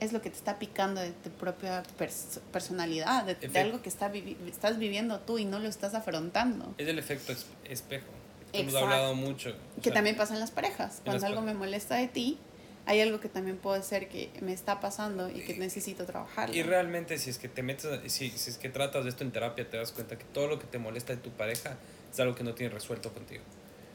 es 0.00 0.12
lo 0.12 0.20
que 0.22 0.30
te 0.30 0.36
está 0.36 0.58
picando 0.58 1.00
de 1.00 1.10
tu 1.12 1.30
propia 1.30 1.82
pers- 1.98 2.40
personalidad, 2.52 3.24
de, 3.24 3.58
algo 3.60 3.82
que 3.82 3.88
está 3.88 4.10
vivi- 4.10 4.36
estás 4.48 4.78
viviendo 4.78 5.20
tú 5.20 5.38
y 5.38 5.44
no 5.44 5.58
lo 5.58 5.68
estás 5.68 5.94
afrontando. 5.94 6.74
Es 6.78 6.88
el 6.88 6.98
efecto 6.98 7.32
es- 7.32 7.46
espejo. 7.64 8.06
Hemos 8.52 8.74
hablado 8.74 9.14
mucho. 9.14 9.54
Que 9.76 9.84
sea, 9.84 9.94
también 9.94 10.16
pasa 10.16 10.34
en 10.34 10.40
las 10.40 10.50
parejas. 10.50 11.00
Cuando 11.04 11.20
las 11.22 11.24
algo 11.30 11.42
me 11.42 11.54
molesta 11.54 11.94
de 11.96 12.08
ti, 12.08 12.38
hay 12.86 13.00
algo 13.00 13.20
que 13.20 13.28
también 13.28 13.58
puede 13.58 13.82
ser 13.82 14.08
que 14.08 14.30
me 14.40 14.52
está 14.52 14.80
pasando 14.80 15.28
y 15.30 15.42
que 15.42 15.54
necesito 15.56 16.04
trabajar. 16.06 16.54
Y 16.54 16.62
realmente 16.62 17.18
si 17.18 17.30
es 17.30 17.38
que 17.38 17.48
te 17.48 17.62
metes, 17.62 18.10
si, 18.12 18.30
si 18.30 18.50
es 18.50 18.58
que 18.58 18.68
tratas 18.70 19.04
de 19.04 19.10
esto 19.10 19.22
en 19.22 19.30
terapia, 19.30 19.68
te 19.70 19.76
das 19.76 19.92
cuenta 19.92 20.18
que 20.18 20.24
todo 20.24 20.48
lo 20.48 20.58
que 20.58 20.66
te 20.66 20.78
molesta 20.78 21.14
de 21.14 21.20
tu 21.20 21.30
pareja 21.30 21.76
es 22.12 22.18
algo 22.18 22.34
que 22.34 22.42
no 22.42 22.54
tienes 22.54 22.72
resuelto 22.74 23.12
contigo. 23.12 23.44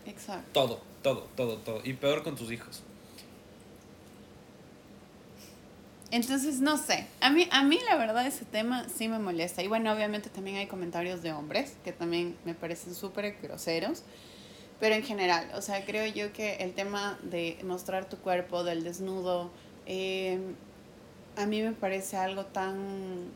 Exacto. 0.05 0.47
Todo, 0.53 0.81
todo, 1.01 1.27
todo, 1.35 1.57
todo. 1.57 1.81
Y 1.83 1.93
peor 1.93 2.23
con 2.23 2.35
tus 2.35 2.51
hijos. 2.51 2.83
Entonces, 6.11 6.61
no 6.61 6.77
sé. 6.77 7.07
A 7.19 7.29
mí, 7.29 7.47
a 7.51 7.63
mí 7.63 7.79
la 7.89 7.95
verdad 7.95 8.25
ese 8.25 8.45
tema 8.45 8.87
sí 8.89 9.07
me 9.07 9.19
molesta. 9.19 9.63
Y 9.63 9.67
bueno, 9.67 9.91
obviamente 9.91 10.29
también 10.29 10.57
hay 10.57 10.67
comentarios 10.67 11.21
de 11.21 11.33
hombres 11.33 11.75
que 11.83 11.91
también 11.91 12.37
me 12.45 12.53
parecen 12.53 12.95
súper 12.95 13.37
groseros. 13.41 14.03
Pero 14.79 14.95
en 14.95 15.03
general, 15.03 15.49
o 15.55 15.61
sea, 15.61 15.85
creo 15.85 16.05
yo 16.05 16.33
que 16.33 16.55
el 16.57 16.73
tema 16.73 17.17
de 17.23 17.57
mostrar 17.63 18.09
tu 18.09 18.17
cuerpo, 18.17 18.63
del 18.63 18.83
desnudo, 18.83 19.49
eh, 19.85 20.37
a 21.37 21.45
mí 21.45 21.61
me 21.61 21.71
parece 21.71 22.17
algo 22.17 22.45
tan 22.45 23.31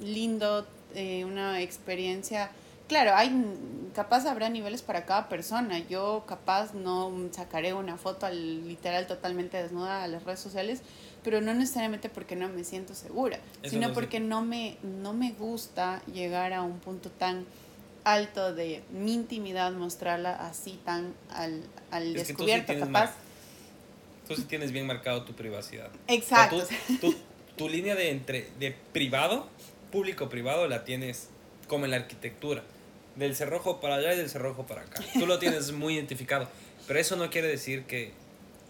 lindo, 0.00 0.66
eh, 0.94 1.24
una 1.24 1.60
experiencia. 1.60 2.50
Claro, 2.88 3.14
hay 3.14 3.30
capaz 3.94 4.26
habrá 4.26 4.48
niveles 4.48 4.82
para 4.82 5.04
cada 5.04 5.28
persona. 5.28 5.78
Yo 5.88 6.24
capaz 6.26 6.72
no 6.74 7.12
sacaré 7.32 7.74
una 7.74 7.96
foto 7.98 8.26
al- 8.26 8.66
literal 8.66 9.06
totalmente 9.06 9.56
desnuda 9.62 10.02
a 10.04 10.08
las 10.08 10.22
redes 10.24 10.40
sociales, 10.40 10.80
pero 11.22 11.40
no 11.40 11.52
necesariamente 11.54 12.08
porque 12.08 12.34
no 12.36 12.48
me 12.48 12.64
siento 12.64 12.94
segura, 12.94 13.38
Eso 13.62 13.74
sino 13.74 13.88
no 13.88 13.94
porque 13.94 14.20
no 14.20 14.42
me, 14.42 14.78
no 14.82 15.12
me 15.12 15.32
gusta 15.32 16.00
llegar 16.06 16.52
a 16.52 16.62
un 16.62 16.78
punto 16.78 17.10
tan 17.10 17.44
alto 18.04 18.54
de 18.54 18.82
mi 18.90 19.12
intimidad, 19.14 19.72
mostrarla 19.72 20.34
así 20.46 20.80
tan 20.84 21.12
al, 21.30 21.62
al 21.90 22.16
Es 22.16 22.22
sí 22.22 22.28
descubierto, 22.28 22.66
tienes 22.72 22.86
capaz. 22.86 23.10
Tú 24.26 24.34
sí 24.36 24.42
tienes 24.44 24.72
bien 24.72 24.86
marcado 24.86 25.24
tu 25.24 25.34
privacidad. 25.34 25.90
Exacto. 26.06 26.56
O 26.56 26.64
sea, 26.64 26.78
tú- 27.00 27.10
tú- 27.12 27.16
tu 27.56 27.68
línea 27.68 27.94
de, 27.96 28.10
entre, 28.10 28.48
de 28.60 28.70
privado, 28.92 29.48
público-privado, 29.90 30.68
la 30.68 30.84
tienes 30.84 31.28
como 31.66 31.84
en 31.86 31.90
la 31.90 31.96
arquitectura. 31.98 32.62
Del 33.18 33.34
cerrojo 33.34 33.80
para 33.80 33.96
allá 33.96 34.14
y 34.14 34.16
del 34.16 34.30
cerrojo 34.30 34.64
para 34.66 34.82
acá. 34.82 35.02
Tú 35.14 35.26
lo 35.26 35.38
tienes 35.38 35.72
muy 35.72 35.94
identificado. 35.94 36.48
Pero 36.86 36.98
eso 37.00 37.16
no 37.16 37.30
quiere 37.30 37.48
decir 37.48 37.84
que 37.84 38.12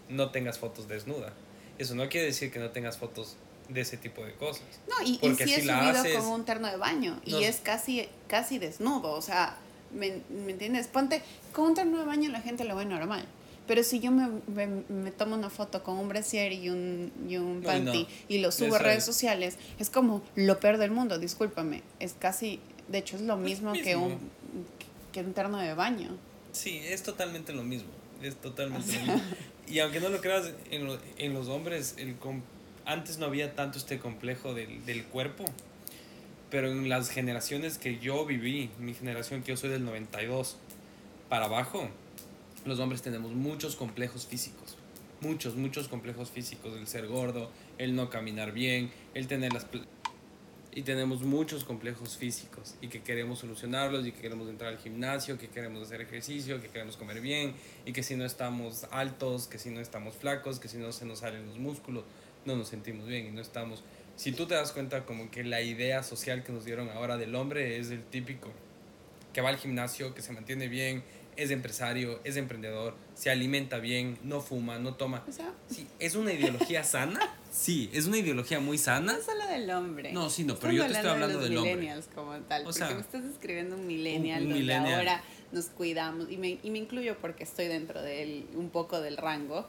no 0.09 0.31
tengas 0.31 0.57
fotos 0.59 0.87
desnuda. 0.87 1.33
Eso 1.77 1.95
no 1.95 2.09
quiere 2.09 2.27
decir 2.27 2.51
que 2.51 2.59
no 2.59 2.71
tengas 2.71 2.97
fotos 2.97 3.37
de 3.69 3.81
ese 3.81 3.95
tipo 3.97 4.25
de 4.25 4.33
cosas. 4.33 4.63
No, 4.89 4.95
y, 5.05 5.19
Porque 5.19 5.43
he 5.43 5.47
si 5.47 5.61
la 5.61 5.79
subido 5.79 5.99
haces- 6.01 6.17
con 6.17 6.27
un 6.27 6.45
terno 6.45 6.67
de 6.67 6.77
baño 6.77 7.21
y 7.23 7.31
No. 7.33 7.37
es 7.39 7.57
casi, 7.57 8.07
casi 8.27 8.57
desnudo, 8.57 9.11
o 9.11 9.21
sea, 9.21 9.55
¿me, 9.93 10.21
me 10.29 10.51
entiendes? 10.53 10.87
Ponte, 10.87 11.21
con 11.53 11.65
un 11.67 11.73
terno 11.75 11.99
de 11.99 12.05
baño 12.05 12.31
la 12.31 12.41
gente 12.41 12.63
lo 12.63 12.75
ve 12.75 12.85
normal, 12.85 13.23
pero 13.67 13.83
si 13.83 13.99
yo 13.99 14.09
me, 14.11 14.27
me, 14.47 14.65
me 14.89 15.11
tomo 15.11 15.35
una 15.35 15.51
foto 15.51 15.83
con 15.83 15.97
un 15.99 16.09
brasier 16.09 16.51
y 16.51 16.69
un, 16.71 17.11
y 17.29 17.37
un 17.37 17.61
panty 17.61 18.03
no. 18.03 18.07
y 18.27 18.39
lo 18.39 18.51
subo 18.51 18.75
a 18.75 18.79
redes 18.79 18.99
es- 18.99 19.05
sociales, 19.05 19.57
es 19.77 19.91
como 19.91 20.23
lo 20.35 20.59
peor 20.59 20.79
del 20.79 20.89
mundo, 20.89 21.19
discúlpame, 21.19 21.83
es 21.99 22.15
casi, 22.17 22.59
de 22.87 22.97
hecho 22.97 23.17
es 23.17 23.21
lo 23.21 23.37
mismo, 23.37 23.73
que 23.73 23.95
mismo. 23.95 24.07
un 24.07 24.31
que 25.11 25.21
un 25.21 25.33
terno 25.33 25.57
de 25.57 25.73
baño. 25.73 26.09
Sí, 26.51 26.79
es 26.83 27.03
totalmente 27.03 27.53
lo 27.53 27.63
mismo. 27.63 27.89
Es 28.21 28.35
totalmente 28.35 28.91
lo 28.93 28.99
mismo. 29.13 29.21
Y 29.67 29.79
aunque 29.79 29.99
no 29.99 30.09
lo 30.09 30.19
creas, 30.19 30.51
en, 30.71 30.85
lo- 30.85 30.99
en 31.17 31.33
los 31.33 31.47
hombres, 31.47 31.95
el 31.97 32.15
com- 32.15 32.41
antes 32.85 33.17
no 33.19 33.25
había 33.27 33.55
tanto 33.55 33.77
este 33.77 33.99
complejo 33.99 34.53
del, 34.53 34.83
del 34.85 35.03
cuerpo, 35.05 35.45
pero 36.49 36.71
en 36.71 36.89
las 36.89 37.09
generaciones 37.09 37.77
que 37.77 37.99
yo 37.99 38.25
viví, 38.25 38.71
mi 38.79 38.93
generación 38.95 39.43
que 39.43 39.51
yo 39.51 39.57
soy 39.57 39.69
del 39.69 39.85
92 39.85 40.57
para 41.29 41.45
abajo, 41.45 41.87
los 42.65 42.79
hombres 42.79 43.01
tenemos 43.03 43.31
muchos 43.33 43.75
complejos 43.75 44.25
físicos. 44.25 44.75
Muchos, 45.21 45.55
muchos 45.55 45.87
complejos 45.87 46.31
físicos. 46.31 46.75
El 46.77 46.87
ser 46.87 47.07
gordo, 47.07 47.51
el 47.77 47.95
no 47.95 48.09
caminar 48.09 48.51
bien, 48.53 48.89
el 49.13 49.27
tener 49.27 49.53
las... 49.53 49.67
Y 50.71 50.83
tenemos 50.83 51.23
muchos 51.23 51.63
complejos 51.63 52.17
físicos 52.17 52.75
y 52.79 52.89
que 52.89 53.01
queremos 53.01 53.39
solucionarlos 53.39 54.05
y 54.05 54.11
que 54.11 54.21
queremos 54.21 54.47
entrar 54.49 54.71
al 54.71 54.77
gimnasio, 54.77 55.37
que 55.37 55.47
queremos 55.47 55.81
hacer 55.81 56.01
ejercicio, 56.01 56.61
que 56.61 56.67
queremos 56.67 56.95
comer 56.95 57.21
bien 57.21 57.55
y 57.85 57.91
que 57.91 58.03
si 58.03 58.15
no 58.15 58.23
estamos 58.23 58.85
altos, 58.91 59.47
que 59.47 59.57
si 59.57 59.71
no 59.71 59.79
estamos 59.79 60.15
flacos, 60.15 60.59
que 60.59 60.67
si 60.67 60.77
no 60.77 60.91
se 60.91 61.05
nos 61.05 61.19
salen 61.19 61.47
los 61.47 61.57
músculos, 61.57 62.03
no 62.45 62.55
nos 62.55 62.67
sentimos 62.67 63.07
bien 63.07 63.25
y 63.27 63.31
no 63.31 63.41
estamos... 63.41 63.83
Si 64.15 64.31
tú 64.31 64.45
te 64.45 64.53
das 64.53 64.71
cuenta 64.71 65.05
como 65.05 65.31
que 65.31 65.43
la 65.43 65.61
idea 65.61 66.03
social 66.03 66.43
que 66.43 66.51
nos 66.51 66.65
dieron 66.65 66.89
ahora 66.89 67.17
del 67.17 67.33
hombre 67.35 67.79
es 67.79 67.89
el 67.89 68.03
típico, 68.03 68.51
que 69.33 69.41
va 69.41 69.49
al 69.49 69.57
gimnasio, 69.57 70.13
que 70.13 70.21
se 70.21 70.33
mantiene 70.33 70.67
bien, 70.67 71.03
es 71.43 71.51
empresario, 71.51 72.19
es 72.23 72.35
emprendedor, 72.37 72.95
se 73.15 73.29
alimenta 73.29 73.79
bien, 73.79 74.17
no 74.23 74.41
fuma, 74.41 74.79
no 74.79 74.95
toma. 74.95 75.23
O 75.27 75.31
sea, 75.31 75.53
Sí, 75.69 75.87
¿Es 75.99 76.15
una 76.15 76.33
ideología 76.33 76.83
sana? 76.83 77.19
Sí, 77.51 77.89
es 77.93 78.05
una 78.05 78.17
ideología 78.17 78.59
muy 78.59 78.77
sana. 78.77 79.13
no 79.13 79.21
solo 79.21 79.47
del 79.47 79.69
hombre. 79.71 80.11
No, 80.13 80.29
sí, 80.29 80.43
no, 80.43 80.55
pero 80.57 80.73
yo 80.73 80.85
te 80.85 80.93
estoy 80.93 81.09
hablando 81.09 81.37
de 81.39 81.43
del 81.45 81.53
los 81.55 81.61
hombre. 81.63 81.75
millennials 81.77 82.07
como 82.13 82.33
tal. 82.41 82.61
O 82.61 82.65
porque 82.65 82.77
sea, 82.79 82.89
me 82.91 83.01
estás 83.01 83.23
describiendo 83.23 83.75
un 83.75 83.87
millennial 83.87 84.43
un 84.43 84.49
donde 84.49 84.59
millennial. 84.61 84.99
ahora 84.99 85.23
nos 85.51 85.65
cuidamos. 85.65 86.29
Y 86.29 86.37
me, 86.37 86.59
y 86.61 86.69
me 86.69 86.77
incluyo 86.79 87.17
porque 87.19 87.43
estoy 87.43 87.67
dentro 87.67 88.01
de 88.01 88.45
un 88.55 88.69
poco 88.69 89.01
del 89.01 89.17
rango. 89.17 89.67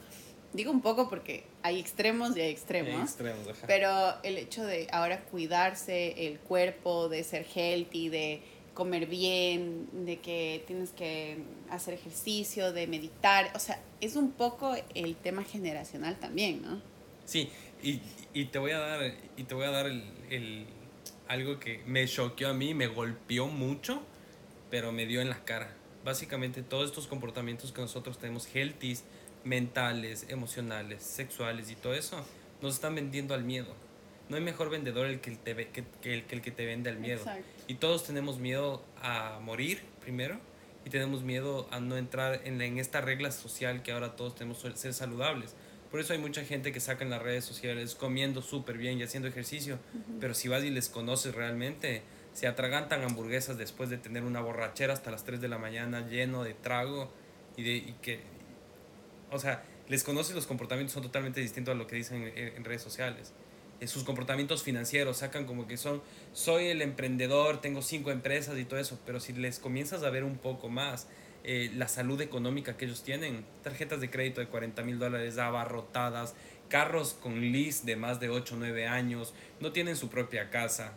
Digo 0.52 0.72
un 0.72 0.82
poco 0.82 1.08
porque 1.08 1.44
hay 1.62 1.78
extremos 1.78 2.36
y 2.36 2.40
hay 2.40 2.50
extremos. 2.50 3.00
Extremos, 3.02 3.46
ajá. 3.48 3.66
Pero 3.68 4.14
el 4.24 4.36
hecho 4.36 4.64
de 4.64 4.88
ahora 4.90 5.20
cuidarse 5.26 6.26
el 6.26 6.38
cuerpo, 6.40 7.08
de 7.08 7.22
ser 7.24 7.46
healthy, 7.54 8.08
de 8.08 8.42
comer 8.74 9.06
bien, 9.06 9.88
de 10.04 10.18
que 10.20 10.62
tienes 10.66 10.90
que 10.90 11.38
hacer 11.70 11.94
ejercicio, 11.94 12.72
de 12.72 12.86
meditar, 12.86 13.50
o 13.54 13.58
sea, 13.58 13.82
es 14.00 14.16
un 14.16 14.32
poco 14.32 14.74
el 14.94 15.16
tema 15.16 15.44
generacional 15.44 16.18
también, 16.18 16.62
¿no? 16.62 16.80
Sí, 17.24 17.48
y, 17.82 18.00
y 18.32 18.46
te 18.46 18.58
voy 18.58 18.70
a 18.72 18.78
dar, 18.78 19.14
y 19.36 19.44
te 19.44 19.54
voy 19.54 19.64
a 19.66 19.70
dar 19.70 19.86
el, 19.86 20.04
el- 20.30 20.66
algo 21.28 21.60
que 21.60 21.82
me 21.86 22.06
choqueó 22.08 22.48
a 22.48 22.54
mí, 22.54 22.74
me 22.74 22.86
golpeó 22.88 23.46
mucho, 23.46 24.02
pero 24.70 24.90
me 24.92 25.06
dio 25.06 25.20
en 25.20 25.28
la 25.28 25.44
cara. 25.44 25.74
Básicamente 26.04 26.62
todos 26.62 26.86
estos 26.90 27.06
comportamientos 27.06 27.70
que 27.72 27.80
nosotros 27.80 28.18
tenemos 28.18 28.48
healthies, 28.52 29.04
mentales, 29.44 30.26
emocionales, 30.28 31.02
sexuales 31.02 31.70
y 31.70 31.76
todo 31.76 31.94
eso, 31.94 32.24
nos 32.62 32.74
están 32.74 32.94
vendiendo 32.94 33.34
al 33.34 33.44
miedo. 33.44 33.74
No 34.28 34.36
hay 34.36 34.42
mejor 34.42 34.70
vendedor 34.70 35.06
el 35.06 35.20
que, 35.20 35.30
el 35.30 35.38
te, 35.38 35.54
que, 35.68 35.84
que 36.02 36.14
el, 36.14 36.24
que 36.24 36.34
el 36.36 36.42
que 36.42 36.50
te 36.50 36.64
vende 36.66 36.88
al 36.90 36.98
miedo. 36.98 37.18
Exacto. 37.18 37.44
Y 37.70 37.74
todos 37.74 38.02
tenemos 38.02 38.40
miedo 38.40 38.82
a 39.00 39.38
morir 39.40 39.80
primero 40.00 40.40
y 40.84 40.90
tenemos 40.90 41.22
miedo 41.22 41.68
a 41.70 41.78
no 41.78 41.96
entrar 41.96 42.40
en, 42.42 42.60
en 42.60 42.78
esta 42.78 43.00
regla 43.00 43.30
social 43.30 43.84
que 43.84 43.92
ahora 43.92 44.16
todos 44.16 44.34
tenemos 44.34 44.66
ser 44.74 44.92
saludables. 44.92 45.54
Por 45.88 46.00
eso 46.00 46.12
hay 46.12 46.18
mucha 46.18 46.44
gente 46.44 46.72
que 46.72 46.80
saca 46.80 47.04
en 47.04 47.10
las 47.10 47.22
redes 47.22 47.44
sociales 47.44 47.94
comiendo 47.94 48.42
súper 48.42 48.76
bien 48.76 48.98
y 48.98 49.04
haciendo 49.04 49.28
ejercicio, 49.28 49.78
pero 50.18 50.34
si 50.34 50.48
vas 50.48 50.64
y 50.64 50.70
les 50.70 50.88
conoces 50.88 51.32
realmente, 51.32 52.02
se 52.32 52.48
atragantan 52.48 53.04
hamburguesas 53.04 53.56
después 53.56 53.88
de 53.88 53.98
tener 53.98 54.24
una 54.24 54.40
borrachera 54.40 54.92
hasta 54.92 55.12
las 55.12 55.22
3 55.22 55.40
de 55.40 55.46
la 55.46 55.58
mañana 55.58 56.08
lleno 56.08 56.42
de 56.42 56.54
trago 56.54 57.08
y, 57.56 57.62
de, 57.62 57.76
y 57.76 57.94
que, 58.02 58.18
o 59.30 59.38
sea, 59.38 59.62
les 59.88 60.02
conoces 60.02 60.34
los 60.34 60.48
comportamientos 60.48 60.94
son 60.94 61.04
totalmente 61.04 61.40
distintos 61.40 61.72
a 61.76 61.78
lo 61.78 61.86
que 61.86 61.94
dicen 61.94 62.32
en, 62.34 62.56
en 62.56 62.64
redes 62.64 62.82
sociales. 62.82 63.32
Sus 63.86 64.04
comportamientos 64.04 64.62
financieros 64.62 65.18
sacan 65.18 65.46
como 65.46 65.66
que 65.66 65.76
son, 65.76 66.02
soy 66.34 66.66
el 66.66 66.82
emprendedor, 66.82 67.60
tengo 67.60 67.80
cinco 67.82 68.10
empresas 68.10 68.58
y 68.58 68.64
todo 68.64 68.78
eso, 68.78 68.98
pero 69.06 69.20
si 69.20 69.32
les 69.32 69.58
comienzas 69.58 70.02
a 70.02 70.10
ver 70.10 70.24
un 70.24 70.36
poco 70.36 70.68
más 70.68 71.06
eh, 71.44 71.70
la 71.74 71.88
salud 71.88 72.20
económica 72.20 72.76
que 72.76 72.84
ellos 72.84 73.02
tienen, 73.02 73.44
tarjetas 73.62 74.00
de 74.02 74.10
crédito 74.10 74.40
de 74.42 74.48
40 74.48 74.82
mil 74.82 74.98
dólares 74.98 75.38
abarrotadas, 75.38 76.34
carros 76.68 77.14
con 77.14 77.40
lease 77.52 77.86
de 77.86 77.96
más 77.96 78.20
de 78.20 78.28
8 78.28 78.54
o 78.56 78.58
9 78.58 78.86
años, 78.86 79.32
no 79.60 79.72
tienen 79.72 79.96
su 79.96 80.10
propia 80.10 80.50
casa, 80.50 80.92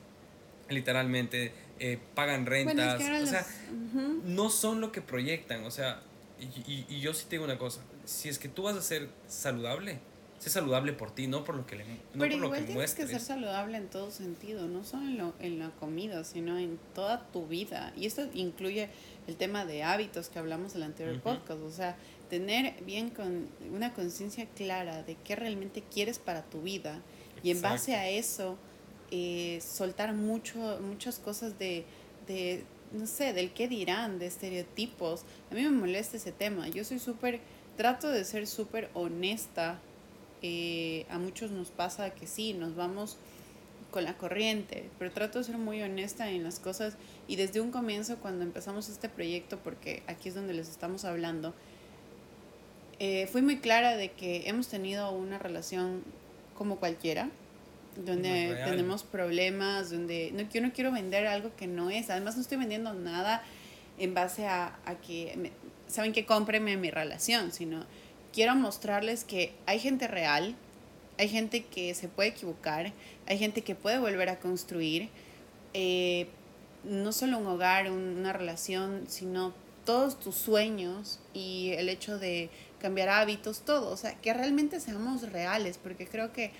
literalmente, 0.69 1.53
eh, 1.79 1.99
pagan 2.15 2.45
rentas, 2.45 2.75
Bueno, 2.75 2.91
es 2.91 2.97
que 2.97 3.15
o 3.15 3.19
los- 3.21 3.29
sea, 3.29 3.45
Ujú. 3.71 4.21
no 4.25 4.49
son 4.49 4.81
lo 4.81 4.91
que 4.91 5.01
proyectan, 5.01 5.63
o 5.63 5.71
sea, 5.71 6.01
y, 6.39 6.45
y- 6.71 6.85
y 6.89 6.99
yo 6.99 7.13
sí 7.13 7.23
te 7.25 7.31
digo 7.37 7.45
una 7.45 7.57
cosa, 7.57 7.81
si 8.05 8.27
es 8.29 8.39
que 8.39 8.49
tú 8.49 8.63
vas 8.63 8.75
a 8.75 8.81
ser 8.81 9.07
saludable, 9.27 9.99
sé 10.43 10.49
saludable 10.49 10.93
por 10.93 11.11
ti, 11.11 11.27
no 11.27 11.43
por 11.43 11.55
lo 11.55 11.65
que, 11.65 11.77
le, 11.77 11.85
no 11.85 11.91
Pero 12.19 12.19
por 12.19 12.29
lo 12.29 12.35
igual 12.35 12.51
que 12.51 12.57
tienes 12.65 12.75
muestres. 12.75 13.07
que 13.07 13.11
ser 13.13 13.21
saludable 13.21 13.77
en 13.77 13.87
todo 13.87 14.11
sentido, 14.11 14.67
no 14.67 14.83
solo 14.83 15.03
en, 15.03 15.17
lo, 15.17 15.33
en 15.39 15.59
la 15.59 15.69
comida, 15.71 16.23
sino 16.25 16.57
en 16.57 16.79
toda 16.93 17.27
tu 17.31 17.47
vida. 17.47 17.93
Y 17.95 18.05
esto 18.05 18.27
incluye 18.33 18.89
el 19.27 19.37
tema 19.37 19.65
de 19.65 19.83
hábitos 19.83 20.27
que 20.27 20.39
hablamos 20.39 20.73
en 20.73 20.77
el 20.77 20.83
anterior 20.83 21.21
podcast, 21.21 21.61
o 21.61 21.71
sea, 21.71 21.95
tener 22.29 22.73
bien 22.83 23.09
con 23.09 23.47
una 23.73 23.93
conciencia 23.93 24.45
clara 24.47 25.03
de 25.03 25.15
qué 25.23 25.35
realmente 25.35 25.81
quieres 25.81 26.19
para 26.19 26.43
tu 26.43 26.61
vida 26.61 27.01
y 27.41 27.51
en 27.51 27.61
base 27.61 27.95
a 27.95 28.09
eso 28.09 28.57
eh, 29.11 29.61
soltar 29.61 30.13
mucho, 30.13 30.79
muchas 30.81 31.19
cosas 31.19 31.57
de, 31.59 31.85
de, 32.27 32.63
no 32.91 33.05
sé, 33.05 33.31
del 33.31 33.53
qué 33.53 33.67
dirán, 33.67 34.19
de 34.19 34.25
estereotipos. 34.25 35.23
A 35.51 35.55
mí 35.55 35.61
me 35.61 35.69
molesta 35.69 36.17
ese 36.17 36.31
tema. 36.31 36.67
Yo 36.67 36.83
soy 36.83 36.99
súper, 36.99 37.39
trato 37.77 38.09
de 38.09 38.25
ser 38.25 38.47
súper 38.47 38.89
honesta. 38.93 39.79
Eh, 40.43 41.05
a 41.09 41.17
muchos 41.17 41.49
nos 41.51 41.69
pasa 41.71 42.11
que 42.11 42.27
sí, 42.27 42.53
nos 42.53 42.75
vamos 42.75 43.17
con 43.89 44.03
la 44.03 44.15
corriente, 44.17 44.89
pero 44.99 45.11
trato 45.11 45.39
de 45.39 45.45
ser 45.45 45.57
muy 45.57 45.81
honesta 45.81 46.29
en 46.29 46.43
las 46.43 46.59
cosas 46.59 46.95
y 47.27 47.35
desde 47.35 47.61
un 47.61 47.71
comienzo 47.71 48.17
cuando 48.17 48.43
empezamos 48.43 48.89
este 48.89 49.07
proyecto, 49.09 49.57
porque 49.59 50.03
aquí 50.07 50.29
es 50.29 50.35
donde 50.35 50.53
les 50.53 50.67
estamos 50.69 51.05
hablando, 51.05 51.53
eh, 52.99 53.27
fui 53.31 53.41
muy 53.41 53.57
clara 53.59 53.97
de 53.97 54.11
que 54.11 54.47
hemos 54.49 54.67
tenido 54.67 55.11
una 55.11 55.37
relación 55.39 56.03
como 56.57 56.77
cualquiera, 56.77 57.29
donde 58.05 58.49
tenemos 58.69 59.03
problemas, 59.03 59.91
donde 59.91 60.31
no, 60.33 60.41
yo 60.49 60.61
no 60.61 60.71
quiero 60.73 60.91
vender 60.91 61.27
algo 61.27 61.51
que 61.55 61.67
no 61.67 61.89
es, 61.89 62.09
además 62.09 62.35
no 62.35 62.41
estoy 62.41 62.57
vendiendo 62.57 62.93
nada 62.93 63.43
en 63.99 64.13
base 64.15 64.47
a, 64.47 64.79
a 64.85 64.95
que, 64.95 65.33
me- 65.37 65.51
saben 65.87 66.13
que 66.13 66.25
cómprenme 66.25 66.77
mi 66.77 66.89
relación, 66.89 67.51
sino 67.51 67.85
quiero 68.33 68.55
mostrarles 68.55 69.23
que 69.23 69.53
hay 69.65 69.79
gente 69.79 70.07
real, 70.07 70.55
hay 71.17 71.29
gente 71.29 71.63
que 71.65 71.93
se 71.93 72.07
puede 72.07 72.29
equivocar, 72.29 72.91
hay 73.27 73.37
gente 73.37 73.61
que 73.61 73.75
puede 73.75 73.99
volver 73.99 74.29
a 74.29 74.39
construir, 74.39 75.09
eh, 75.73 76.27
no 76.83 77.11
solo 77.13 77.37
un 77.37 77.47
hogar, 77.47 77.89
un- 77.91 78.17
una 78.17 78.33
relación, 78.33 79.05
sino 79.07 79.53
todos 79.85 80.19
tus 80.19 80.35
sueños 80.35 81.19
y 81.33 81.71
el 81.73 81.89
hecho 81.89 82.17
de 82.17 82.49
cambiar 82.79 83.09
hábitos, 83.09 83.61
todo, 83.61 83.91
o 83.91 83.97
sea, 83.97 84.15
que 84.15 84.33
realmente 84.33 84.79
seamos 84.79 85.31
reales, 85.31 85.77
porque 85.77 86.07
creo 86.07 86.33
que 86.33 86.51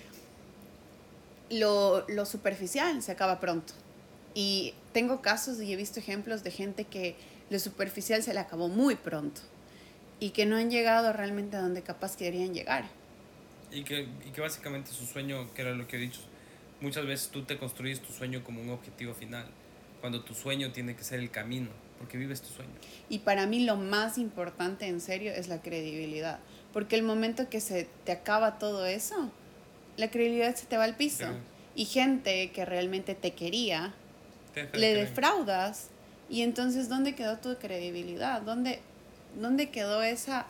lo, 1.50 2.06
lo 2.08 2.26
superficial 2.26 3.02
se 3.02 3.12
acaba 3.12 3.40
pronto. 3.40 3.74
Y 4.34 4.74
tengo 4.94 5.22
casos 5.22 5.62
y 5.62 5.72
he 5.72 5.76
visto 5.76 6.00
ejemplos 6.00 6.44
de 6.44 6.52
gente 6.52 6.86
que 6.86 7.16
lo 7.50 7.60
superficial 7.60 8.24
se 8.24 8.34
le 8.34 8.40
acabó 8.40 8.68
muy 8.68 8.96
pronto 8.96 9.42
y 10.24 10.30
que 10.30 10.46
no 10.46 10.56
han 10.56 10.72
llegado 10.72 11.12
realmente 11.12 11.58
a 11.58 11.62
donde 11.62 11.82
capaz 11.82 12.16
querían 12.16 12.54
llegar. 12.54 12.86
Y 13.74 13.84
que, 13.84 14.08
y 14.26 14.32
que 14.32 14.40
básicamente 14.40 14.92
su 14.92 15.06
sueño, 15.06 15.54
que 15.54 15.64
era 15.64 15.72
lo 15.72 15.86
que 15.86 15.98
he 15.98 16.00
dicho, 16.00 16.22
muchas 16.80 17.06
veces 17.06 17.28
tú 17.28 17.44
te 17.44 17.58
construyes 17.58 18.00
tu 18.00 18.14
sueño 18.14 18.42
como 18.42 18.62
un 18.62 18.70
objetivo 18.70 19.14
final, 19.14 19.46
cuando 20.00 20.24
tu 20.24 20.34
sueño 20.34 20.72
tiene 20.72 20.96
que 20.96 21.04
ser 21.04 21.20
el 21.20 21.30
camino, 21.30 21.72
porque 22.00 22.18
vives 22.18 22.42
tu 22.42 22.48
sueño. 22.54 22.72
Y 23.10 23.20
para 23.20 23.48
mí 23.48 23.66
lo 23.66 23.76
más 23.76 24.18
importante 24.18 24.88
en 24.88 25.02
serio 25.02 25.34
es 25.34 25.50
la 25.50 25.62
credibilidad, 25.62 26.40
porque 26.72 26.96
el 26.96 27.04
momento 27.04 27.50
que 27.50 27.60
se 27.60 27.90
te 28.06 28.14
acaba 28.14 28.60
todo 28.60 28.86
eso, 28.86 29.30
la 29.98 30.10
credibilidad 30.10 30.56
se 30.56 30.68
te 30.68 30.78
va 30.78 30.86
al 30.86 30.96
piso. 30.96 31.26
Sí. 31.26 31.82
Y 31.82 31.86
gente 31.86 32.50
que 32.52 32.64
realmente 32.64 33.14
te 33.14 33.32
quería, 33.34 33.94
Te 34.54 34.64
le 34.64 34.70
creen. 34.70 34.96
defraudas 34.96 35.90
y 36.30 36.44
entonces 36.44 36.88
¿dónde 36.88 37.14
quedó 37.14 37.40
tu 37.40 37.58
credibilidad? 37.58 38.42
¿Dónde, 38.42 38.80
¿Dónde 39.36 39.70
quedó 39.70 40.04
esa? 40.04 40.46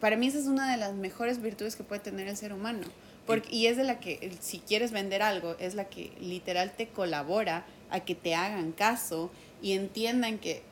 Para 0.00 0.16
mí 0.16 0.26
esa 0.26 0.38
es 0.38 0.46
una 0.46 0.70
de 0.70 0.78
las 0.78 0.94
mejores 0.94 1.40
virtudes 1.40 1.76
que 1.76 1.84
puede 1.84 2.00
tener 2.00 2.28
el 2.28 2.36
ser 2.36 2.52
humano. 2.52 2.86
Porque, 3.26 3.54
y 3.54 3.66
es 3.66 3.76
de 3.76 3.82
la 3.84 3.98
que, 3.98 4.32
si 4.40 4.60
quieres 4.60 4.92
vender 4.92 5.20
algo, 5.22 5.56
es 5.58 5.74
la 5.74 5.86
que 5.88 6.12
literal 6.20 6.72
te 6.76 6.88
colabora 6.88 7.66
a 7.90 8.00
que 8.00 8.14
te 8.14 8.34
hagan 8.34 8.72
caso 8.72 9.32
y 9.60 9.72
entiendan 9.72 10.38
que 10.38 10.62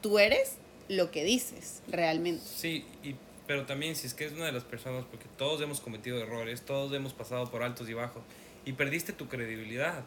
tú 0.00 0.18
eres 0.18 0.56
lo 0.88 1.10
que 1.10 1.22
dices 1.24 1.82
realmente. 1.88 2.42
Sí, 2.44 2.84
y, 3.02 3.14
pero 3.46 3.66
también 3.66 3.94
si 3.94 4.06
es 4.06 4.14
que 4.14 4.24
es 4.24 4.32
una 4.32 4.46
de 4.46 4.52
las 4.52 4.64
personas, 4.64 5.04
porque 5.10 5.26
todos 5.36 5.60
hemos 5.60 5.80
cometido 5.80 6.18
errores, 6.18 6.62
todos 6.62 6.92
hemos 6.94 7.12
pasado 7.12 7.50
por 7.50 7.62
altos 7.62 7.88
y 7.90 7.94
bajos, 7.94 8.22
y 8.64 8.72
perdiste 8.72 9.12
tu 9.12 9.28
credibilidad. 9.28 10.02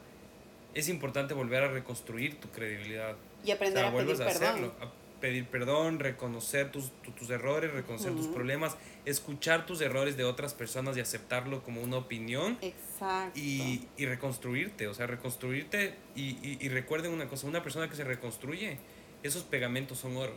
Es 0.74 0.90
importante 0.90 1.34
volver 1.34 1.64
a 1.64 1.68
reconstruir 1.68 2.40
tu 2.40 2.50
credibilidad. 2.50 3.16
Y 3.46 3.52
aprender 3.52 3.86
O 3.86 3.90
sea, 3.90 3.90
a 3.90 4.06
pedir 4.06 4.22
a 4.22 4.28
hacerlo. 4.28 4.74
A- 4.82 5.05
pedir 5.20 5.48
perdón, 5.48 6.00
reconocer 6.00 6.72
tus, 6.72 6.92
tus 7.18 7.30
errores, 7.30 7.72
reconocer 7.72 8.14
tus 8.14 8.28
problemas, 8.28 8.78
escuchar 9.06 9.66
tus 9.66 9.82
errores 9.82 10.18
de 10.18 10.24
otras 10.24 10.54
personas 10.54 10.98
y 10.98 11.00
aceptarlo 11.00 11.64
como 11.64 11.82
una 11.82 11.98
opinión. 11.98 12.58
Exacto. 12.62 13.40
Y, 13.40 13.88
y 13.98 14.06
reconstruirte, 14.06 14.88
o 14.88 14.94
sea, 14.94 15.08
reconstruirte. 15.08 15.96
Y, 16.16 16.38
y, 16.42 16.58
y, 16.60 16.70
recuerden 16.70 17.12
una 17.12 17.28
cosa, 17.28 17.48
una 17.48 17.64
persona 17.64 17.90
que 17.90 17.96
se 17.96 18.04
reconstruye, 18.04 18.78
esos 19.24 19.44
pegamentos 19.44 20.00
son 20.00 20.18
oro. 20.18 20.36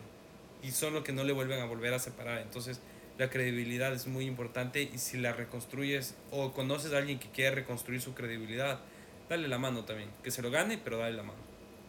Y 0.62 0.72
son 0.72 0.94
lo 0.94 1.04
que 1.04 1.12
no 1.12 1.24
le 1.24 1.32
vuelven 1.32 1.60
a 1.60 1.66
volver 1.66 1.94
a 1.94 1.98
separar. 1.98 2.38
Entonces, 2.38 2.80
la 3.18 3.30
credibilidad 3.30 3.92
es 3.92 4.06
muy 4.06 4.26
importante 4.26 4.82
y 4.82 4.98
si 4.98 5.18
la 5.18 5.32
reconstruyes 5.32 6.14
o 6.30 6.52
conoces 6.52 6.92
a 6.92 6.98
alguien 6.98 7.18
que 7.18 7.28
quiere 7.28 7.56
reconstruir 7.56 8.00
su 8.00 8.14
credibilidad, 8.14 8.80
dale 9.28 9.48
la 9.48 9.58
mano 9.58 9.84
también. 9.84 10.10
Que 10.22 10.30
se 10.30 10.40
lo 10.40 10.50
gane, 10.50 10.78
pero 10.78 10.98
dale 10.98 11.16
la 11.16 11.24
mano. 11.24 11.38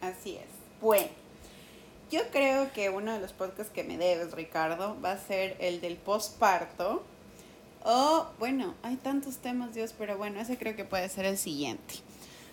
Así 0.00 0.36
es. 0.36 0.48
Bueno, 0.80 1.08
yo 2.10 2.20
creo 2.30 2.72
que 2.72 2.90
uno 2.90 3.12
de 3.12 3.20
los 3.20 3.32
podcasts 3.32 3.72
que 3.72 3.84
me 3.84 3.96
debes, 3.96 4.32
Ricardo, 4.32 5.00
va 5.00 5.12
a 5.12 5.18
ser 5.18 5.56
el 5.60 5.80
del 5.80 5.96
posparto. 5.96 7.04
O, 7.82 8.26
bueno, 8.38 8.74
hay 8.82 8.96
tantos 8.96 9.38
temas, 9.38 9.74
Dios, 9.74 9.94
pero 9.96 10.18
bueno, 10.18 10.40
ese 10.40 10.58
creo 10.58 10.76
que 10.76 10.84
puede 10.84 11.08
ser 11.08 11.24
el 11.24 11.38
siguiente. 11.38 11.94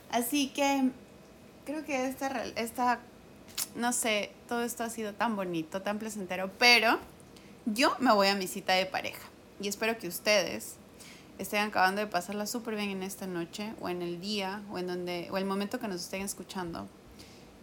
Así 0.10 0.49
que 0.49 0.89
creo 1.66 1.84
que 1.84 2.08
esta, 2.08 2.45
esta, 2.55 2.99
no 3.76 3.91
sé, 3.91 4.32
todo 4.47 4.64
esto 4.64 4.84
ha 4.84 4.89
sido 4.89 5.14
tan 5.14 5.36
bonito, 5.36 5.82
tan 5.82 5.99
placentero, 5.99 6.49
pero 6.58 6.99
yo 7.66 7.95
me 7.99 8.14
voy 8.14 8.28
a 8.28 8.36
mi 8.36 8.47
cita 8.47 8.74
de 8.74 8.86
pareja 8.86 9.28
y 9.60 9.68
espero 9.68 9.97
que 9.97 10.08
ustedes 10.08 10.76
estén 11.38 11.62
acabando 11.62 11.99
de 11.99 12.08
pasarla 12.08 12.47
súper 12.47 12.76
bien 12.76 12.89
en 12.91 13.03
esta 13.03 13.28
noche 13.28 13.74
o 13.82 13.89
en 13.89 14.01
el 14.01 14.22
día 14.22 14.62
o 14.72 14.78
en 14.78 14.88
donde 14.88 15.28
o 15.32 15.38
el 15.38 15.45
momento 15.45 15.80
que 15.80 15.88
nos 15.88 16.01
estén 16.01 16.22
escuchando. 16.22 16.88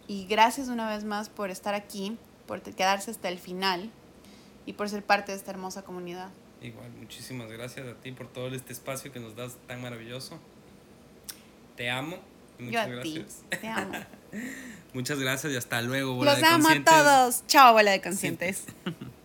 Y 0.07 0.25
gracias 0.27 0.67
una 0.67 0.87
vez 0.89 1.03
más 1.03 1.29
por 1.29 1.49
estar 1.49 1.73
aquí, 1.73 2.17
por 2.47 2.61
quedarse 2.61 3.11
hasta 3.11 3.29
el 3.29 3.39
final 3.39 3.89
y 4.65 4.73
por 4.73 4.89
ser 4.89 5.03
parte 5.03 5.31
de 5.31 5.37
esta 5.37 5.51
hermosa 5.51 5.83
comunidad. 5.83 6.29
Igual, 6.61 6.91
muchísimas 6.91 7.51
gracias 7.51 7.87
a 7.87 7.93
ti 7.95 8.11
por 8.11 8.27
todo 8.27 8.47
este 8.53 8.73
espacio 8.73 9.11
que 9.11 9.19
nos 9.19 9.35
das 9.35 9.57
tan 9.67 9.81
maravilloso. 9.81 10.39
Te 11.75 11.89
amo. 11.89 12.17
muchas 12.59 12.87
Yo 12.87 12.93
a 12.93 12.95
gracias. 12.95 13.43
Ti. 13.49 13.57
Te 13.57 13.67
amo. 13.67 13.93
muchas 14.93 15.19
gracias 15.19 15.53
y 15.53 15.55
hasta 15.57 15.81
luego, 15.81 16.15
bola 16.15 16.33
Los 16.33 16.43
amo 16.43 16.69
a 16.69 16.83
todos. 16.83 17.43
Chao, 17.47 17.73
bola 17.73 17.91
de 17.91 18.01
conscientes. 18.01 18.65